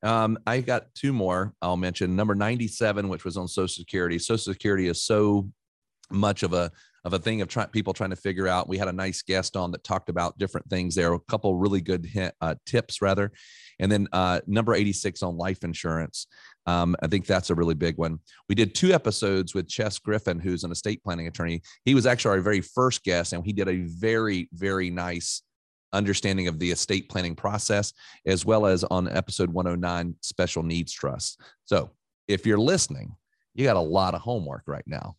Um, 0.02 0.38
I 0.48 0.62
got 0.62 0.94
two 0.96 1.14
more 1.14 1.54
I'll 1.62 1.78
mention. 1.78 2.16
Number 2.16 2.36
97, 2.36 3.10
which 3.10 3.26
was 3.26 3.38
on 3.38 3.48
Social 3.48 3.68
Security. 3.68 4.20
Social 4.20 4.54
Security 4.54 4.88
is 4.88 5.04
so 5.04 5.50
much 6.12 6.44
of 6.44 6.54
a 6.54 6.72
of 7.06 7.14
a 7.14 7.20
thing 7.20 7.42
of 7.42 7.48
try, 7.48 7.66
people 7.66 7.94
trying 7.94 8.10
to 8.10 8.16
figure 8.16 8.48
out. 8.48 8.68
We 8.68 8.78
had 8.78 8.90
a 8.90 8.94
nice 8.94 9.22
guest 9.22 9.56
on 9.56 9.72
that 9.72 9.84
talked 9.84 10.10
about 10.10 10.38
different 10.38 10.70
things. 10.70 10.96
There 10.96 11.14
a 11.14 11.20
couple 11.20 11.56
really 11.56 11.80
good 11.80 12.06
hint, 12.06 12.34
uh, 12.42 12.56
tips, 12.66 13.02
rather, 13.02 13.32
and 13.80 13.92
then 13.92 14.08
uh, 14.12 14.42
number 14.48 14.74
86 14.74 15.24
on 15.24 15.38
life 15.38 15.64
insurance. 15.64 16.28
Um, 16.66 16.96
I 17.02 17.08
think 17.08 17.26
that's 17.26 17.50
a 17.50 17.56
really 17.56 17.74
big 17.74 17.98
one. 17.98 18.20
We 18.50 18.56
did 18.56 18.76
two 18.76 18.92
episodes 18.92 19.56
with 19.56 19.70
Chess 19.70 19.98
Griffin, 19.98 20.40
who's 20.40 20.64
an 20.64 20.72
estate 20.72 21.02
planning 21.04 21.28
attorney. 21.28 21.62
He 21.86 21.96
was 21.96 22.06
actually 22.06 22.38
our 22.38 22.42
very 22.42 22.62
first 22.62 23.04
guest, 23.04 23.34
and 23.34 23.46
he 23.46 23.54
did 23.54 23.70
a 23.70 23.84
very, 23.86 24.50
very 24.52 24.90
nice 24.90 25.42
understanding 25.94 26.48
of 26.48 26.60
the 26.60 26.72
estate 26.72 27.10
planning 27.10 27.36
process, 27.36 27.94
as 28.26 28.46
well 28.46 28.66
as 28.66 28.84
on 28.86 29.10
episode 29.10 29.50
109, 29.50 30.16
special 30.22 30.64
needs 30.64 30.92
trust. 30.92 31.42
So 31.66 31.92
if 32.28 32.46
you're 32.46 32.60
listening, 32.60 33.16
you 33.54 33.66
got 33.66 33.76
a 33.76 33.82
lot 33.82 34.14
of 34.14 34.22
homework 34.22 34.64
right 34.68 34.86
now 34.86 35.16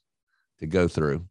to 0.58 0.66
go 0.66 0.88
through. 0.88 1.26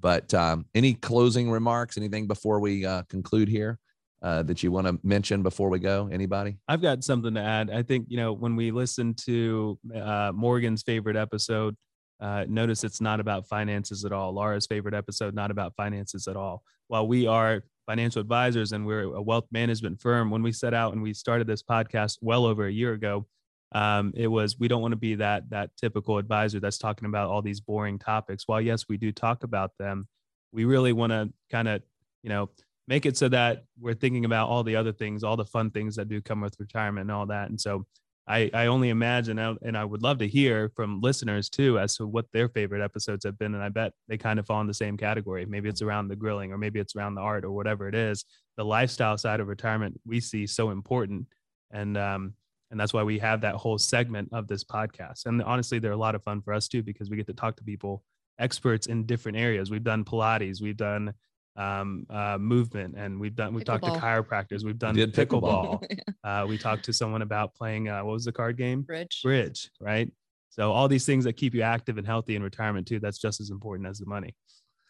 But 0.00 0.32
um, 0.32 0.64
any 0.74 0.94
closing 0.94 1.50
remarks, 1.50 1.98
anything 1.98 2.26
before 2.26 2.60
we 2.60 2.86
uh, 2.86 3.02
conclude 3.08 3.48
here? 3.48 3.78
Uh, 4.22 4.42
that 4.42 4.62
you 4.62 4.70
want 4.70 4.86
to 4.86 4.98
mention 5.02 5.42
before 5.42 5.70
we 5.70 5.78
go? 5.78 6.06
Anybody? 6.12 6.58
I've 6.68 6.82
got 6.82 7.02
something 7.02 7.32
to 7.32 7.40
add. 7.40 7.70
I 7.70 7.82
think, 7.82 8.04
you 8.10 8.18
know, 8.18 8.34
when 8.34 8.54
we 8.54 8.70
listen 8.70 9.14
to 9.24 9.78
uh, 9.96 10.30
Morgan's 10.34 10.82
favorite 10.82 11.16
episode, 11.16 11.74
uh, 12.20 12.44
notice 12.46 12.84
it's 12.84 13.00
not 13.00 13.18
about 13.18 13.48
finances 13.48 14.04
at 14.04 14.12
all. 14.12 14.34
Laura's 14.34 14.66
favorite 14.66 14.94
episode, 14.94 15.34
not 15.34 15.50
about 15.50 15.74
finances 15.74 16.28
at 16.28 16.36
all. 16.36 16.62
While 16.90 17.06
we 17.06 17.28
are 17.28 17.62
financial 17.86 18.20
advisors 18.20 18.72
and 18.72 18.84
we're 18.84 19.14
a 19.14 19.22
wealth 19.22 19.46
management 19.52 20.00
firm, 20.00 20.28
when 20.28 20.42
we 20.42 20.50
set 20.50 20.74
out 20.74 20.92
and 20.92 21.00
we 21.00 21.14
started 21.14 21.46
this 21.46 21.62
podcast 21.62 22.18
well 22.20 22.44
over 22.44 22.66
a 22.66 22.72
year 22.72 22.94
ago, 22.94 23.28
um, 23.70 24.12
it 24.16 24.26
was 24.26 24.58
we 24.58 24.66
don't 24.66 24.82
want 24.82 24.90
to 24.90 24.96
be 24.96 25.14
that 25.14 25.48
that 25.50 25.70
typical 25.76 26.18
advisor 26.18 26.58
that's 26.58 26.78
talking 26.78 27.06
about 27.06 27.28
all 27.28 27.42
these 27.42 27.60
boring 27.60 27.96
topics. 27.96 28.48
While 28.48 28.60
yes, 28.60 28.86
we 28.88 28.96
do 28.96 29.12
talk 29.12 29.44
about 29.44 29.70
them, 29.78 30.08
we 30.50 30.64
really 30.64 30.92
want 30.92 31.12
to 31.12 31.32
kind 31.48 31.68
of 31.68 31.80
you 32.24 32.28
know 32.28 32.50
make 32.88 33.06
it 33.06 33.16
so 33.16 33.28
that 33.28 33.66
we're 33.78 33.94
thinking 33.94 34.24
about 34.24 34.48
all 34.48 34.64
the 34.64 34.74
other 34.74 34.92
things, 34.92 35.22
all 35.22 35.36
the 35.36 35.44
fun 35.44 35.70
things 35.70 35.94
that 35.94 36.08
do 36.08 36.20
come 36.20 36.40
with 36.40 36.58
retirement 36.58 37.02
and 37.02 37.12
all 37.12 37.26
that. 37.26 37.50
And 37.50 37.60
so 37.60 37.86
I, 38.30 38.50
I 38.54 38.66
only 38.66 38.90
imagine, 38.90 39.40
and 39.40 39.76
I 39.76 39.84
would 39.84 40.02
love 40.02 40.18
to 40.18 40.28
hear 40.28 40.70
from 40.76 41.00
listeners 41.00 41.48
too 41.50 41.80
as 41.80 41.96
to 41.96 42.06
what 42.06 42.26
their 42.32 42.48
favorite 42.48 42.82
episodes 42.82 43.24
have 43.24 43.36
been. 43.36 43.54
And 43.54 43.62
I 43.62 43.70
bet 43.70 43.92
they 44.06 44.16
kind 44.16 44.38
of 44.38 44.46
fall 44.46 44.60
in 44.60 44.68
the 44.68 44.74
same 44.74 44.96
category. 44.96 45.44
Maybe 45.46 45.68
it's 45.68 45.82
around 45.82 46.06
the 46.06 46.14
grilling, 46.14 46.52
or 46.52 46.58
maybe 46.58 46.78
it's 46.78 46.94
around 46.94 47.16
the 47.16 47.22
art, 47.22 47.44
or 47.44 47.50
whatever 47.50 47.88
it 47.88 47.94
is. 47.96 48.24
The 48.56 48.64
lifestyle 48.64 49.18
side 49.18 49.40
of 49.40 49.48
retirement 49.48 50.00
we 50.06 50.20
see 50.20 50.46
so 50.46 50.70
important, 50.70 51.26
and 51.72 51.98
um, 51.98 52.34
and 52.70 52.78
that's 52.78 52.92
why 52.92 53.02
we 53.02 53.18
have 53.18 53.40
that 53.40 53.56
whole 53.56 53.78
segment 53.78 54.28
of 54.32 54.46
this 54.46 54.62
podcast. 54.62 55.26
And 55.26 55.42
honestly, 55.42 55.80
they're 55.80 55.90
a 55.90 55.96
lot 55.96 56.14
of 56.14 56.22
fun 56.22 56.40
for 56.40 56.52
us 56.52 56.68
too 56.68 56.84
because 56.84 57.10
we 57.10 57.16
get 57.16 57.26
to 57.26 57.34
talk 57.34 57.56
to 57.56 57.64
people 57.64 58.04
experts 58.38 58.86
in 58.86 59.06
different 59.06 59.38
areas. 59.38 59.72
We've 59.72 59.82
done 59.82 60.04
Pilates, 60.04 60.62
we've 60.62 60.76
done 60.76 61.14
um, 61.60 62.06
uh, 62.08 62.38
movement, 62.38 62.94
and 62.96 63.20
we've 63.20 63.34
done 63.34 63.52
we've 63.52 63.64
talked 63.64 63.84
to 63.84 63.90
chiropractors, 63.90 64.64
we've 64.64 64.78
done 64.78 64.94
Did 64.94 65.12
pickleball. 65.14 65.84
uh, 66.24 66.46
we 66.48 66.56
talked 66.56 66.84
to 66.86 66.92
someone 66.92 67.22
about 67.22 67.54
playing 67.54 67.88
uh, 67.88 68.02
what 68.02 68.12
was 68.12 68.24
the 68.24 68.32
card 68.32 68.56
game? 68.56 68.82
Bridge. 68.82 69.20
Bridge, 69.22 69.70
right? 69.80 70.10
So 70.48 70.72
all 70.72 70.88
these 70.88 71.04
things 71.04 71.24
that 71.24 71.34
keep 71.34 71.54
you 71.54 71.62
active 71.62 71.98
and 71.98 72.06
healthy 72.06 72.34
in 72.34 72.42
retirement 72.42 72.86
too. 72.88 72.98
That's 72.98 73.18
just 73.18 73.40
as 73.40 73.50
important 73.50 73.88
as 73.88 73.98
the 73.98 74.06
money. 74.06 74.34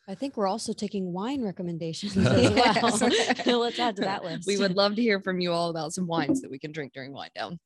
I 0.08 0.14
think 0.14 0.36
we're 0.36 0.48
also 0.48 0.72
taking 0.72 1.12
wine 1.12 1.42
recommendations 1.42 2.16
as 2.16 2.24
well. 2.50 3.60
Let's 3.60 3.78
add 3.78 3.96
to 3.96 4.02
that 4.02 4.24
list. 4.24 4.46
We 4.46 4.56
would 4.56 4.76
love 4.76 4.94
to 4.96 5.02
hear 5.02 5.20
from 5.20 5.40
you 5.40 5.52
all 5.52 5.70
about 5.70 5.92
some 5.92 6.06
wines 6.06 6.40
that 6.42 6.50
we 6.50 6.58
can 6.58 6.72
drink 6.72 6.92
during 6.92 7.12
wine 7.12 7.30
down. 7.34 7.58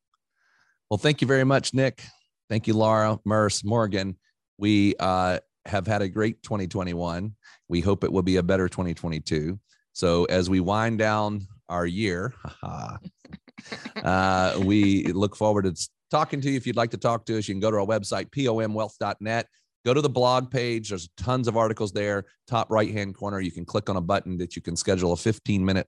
Well, 0.89 0.97
thank 0.97 1.21
you 1.21 1.27
very 1.27 1.43
much, 1.43 1.73
Nick. 1.73 2.03
Thank 2.49 2.67
you, 2.67 2.73
Laura, 2.73 3.17
Murs, 3.25 3.63
Morgan. 3.63 4.17
We 4.57 4.95
uh, 4.99 5.39
have 5.65 5.87
had 5.87 6.01
a 6.01 6.07
great 6.07 6.41
2021. 6.43 7.33
We 7.67 7.81
hope 7.81 8.03
it 8.03 8.11
will 8.11 8.21
be 8.21 8.37
a 8.37 8.43
better 8.43 8.67
2022. 8.67 9.59
So 9.93 10.25
as 10.25 10.49
we 10.49 10.59
wind 10.59 10.99
down 10.99 11.47
our 11.69 11.85
year, 11.85 12.33
uh, 14.03 14.59
we 14.63 15.05
look 15.05 15.35
forward 15.35 15.63
to 15.63 15.89
talking 16.11 16.41
to 16.41 16.49
you. 16.49 16.57
If 16.57 16.67
you'd 16.67 16.75
like 16.75 16.91
to 16.91 16.97
talk 16.97 17.25
to 17.25 17.37
us, 17.37 17.47
you 17.47 17.53
can 17.53 17.61
go 17.61 17.71
to 17.71 17.77
our 17.77 17.85
website, 17.85 18.29
pomwealth.net. 18.31 19.47
Go 19.85 19.93
to 19.93 20.01
the 20.01 20.09
blog 20.09 20.49
page. 20.49 20.89
There's 20.89 21.09
tons 21.15 21.47
of 21.47 21.57
articles 21.57 21.91
there. 21.91 22.25
Top 22.47 22.71
right 22.71 22.91
hand 22.91 23.15
corner, 23.15 23.39
you 23.39 23.51
can 23.51 23.65
click 23.65 23.89
on 23.89 23.97
a 23.97 24.01
button 24.01 24.37
that 24.37 24.55
you 24.55 24.61
can 24.61 24.75
schedule 24.75 25.13
a 25.13 25.17
15 25.17 25.63
minute 25.63 25.87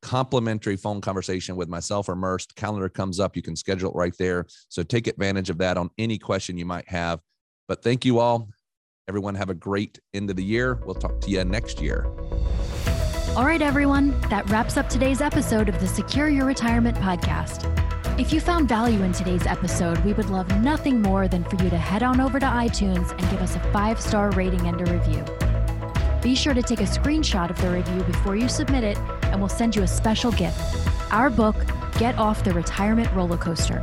complimentary 0.00 0.76
phone 0.76 1.00
conversation 1.00 1.56
with 1.56 1.68
myself 1.68 2.08
or 2.08 2.16
Murs. 2.16 2.46
Calendar 2.56 2.88
comes 2.88 3.20
up. 3.20 3.36
You 3.36 3.42
can 3.42 3.56
schedule 3.56 3.90
it 3.90 3.96
right 3.96 4.14
there. 4.18 4.46
So 4.68 4.82
take 4.82 5.06
advantage 5.06 5.50
of 5.50 5.58
that 5.58 5.76
on 5.76 5.90
any 5.98 6.18
question 6.18 6.58
you 6.58 6.66
might 6.66 6.88
have. 6.88 7.20
But 7.68 7.82
thank 7.82 8.04
you 8.04 8.18
all. 8.18 8.48
Everyone 9.08 9.34
have 9.34 9.50
a 9.50 9.54
great 9.54 9.98
end 10.14 10.30
of 10.30 10.36
the 10.36 10.44
year. 10.44 10.78
We'll 10.84 10.94
talk 10.94 11.20
to 11.22 11.30
you 11.30 11.44
next 11.44 11.80
year. 11.80 12.06
All 13.36 13.44
right, 13.44 13.62
everyone, 13.62 14.20
that 14.28 14.48
wraps 14.48 14.76
up 14.76 14.88
today's 14.88 15.20
episode 15.20 15.68
of 15.68 15.80
the 15.80 15.88
Secure 15.88 16.28
Your 16.28 16.46
Retirement 16.46 16.96
podcast. 16.98 17.68
If 18.20 18.32
you 18.32 18.40
found 18.40 18.68
value 18.68 19.02
in 19.02 19.12
today's 19.12 19.46
episode, 19.46 19.98
we 20.04 20.12
would 20.12 20.28
love 20.30 20.46
nothing 20.62 21.02
more 21.02 21.26
than 21.26 21.42
for 21.44 21.56
you 21.64 21.70
to 21.70 21.78
head 21.78 22.02
on 22.02 22.20
over 22.20 22.38
to 22.38 22.46
iTunes 22.46 23.10
and 23.10 23.20
give 23.30 23.40
us 23.40 23.56
a 23.56 23.60
five 23.72 24.00
star 24.00 24.30
rating 24.32 24.66
and 24.66 24.86
a 24.86 24.92
review. 24.92 25.24
Be 26.22 26.36
sure 26.36 26.54
to 26.54 26.62
take 26.62 26.80
a 26.80 26.84
screenshot 26.84 27.50
of 27.50 27.60
the 27.60 27.70
review 27.70 28.04
before 28.04 28.36
you 28.36 28.48
submit 28.48 28.84
it, 28.84 28.98
and 29.24 29.40
we'll 29.40 29.48
send 29.48 29.74
you 29.74 29.82
a 29.82 29.88
special 29.88 30.30
gift 30.32 30.60
our 31.10 31.28
book, 31.28 31.56
Get 31.98 32.16
Off 32.16 32.44
the 32.44 32.52
Retirement 32.52 33.10
Roller 33.12 33.36
Coaster. 33.36 33.82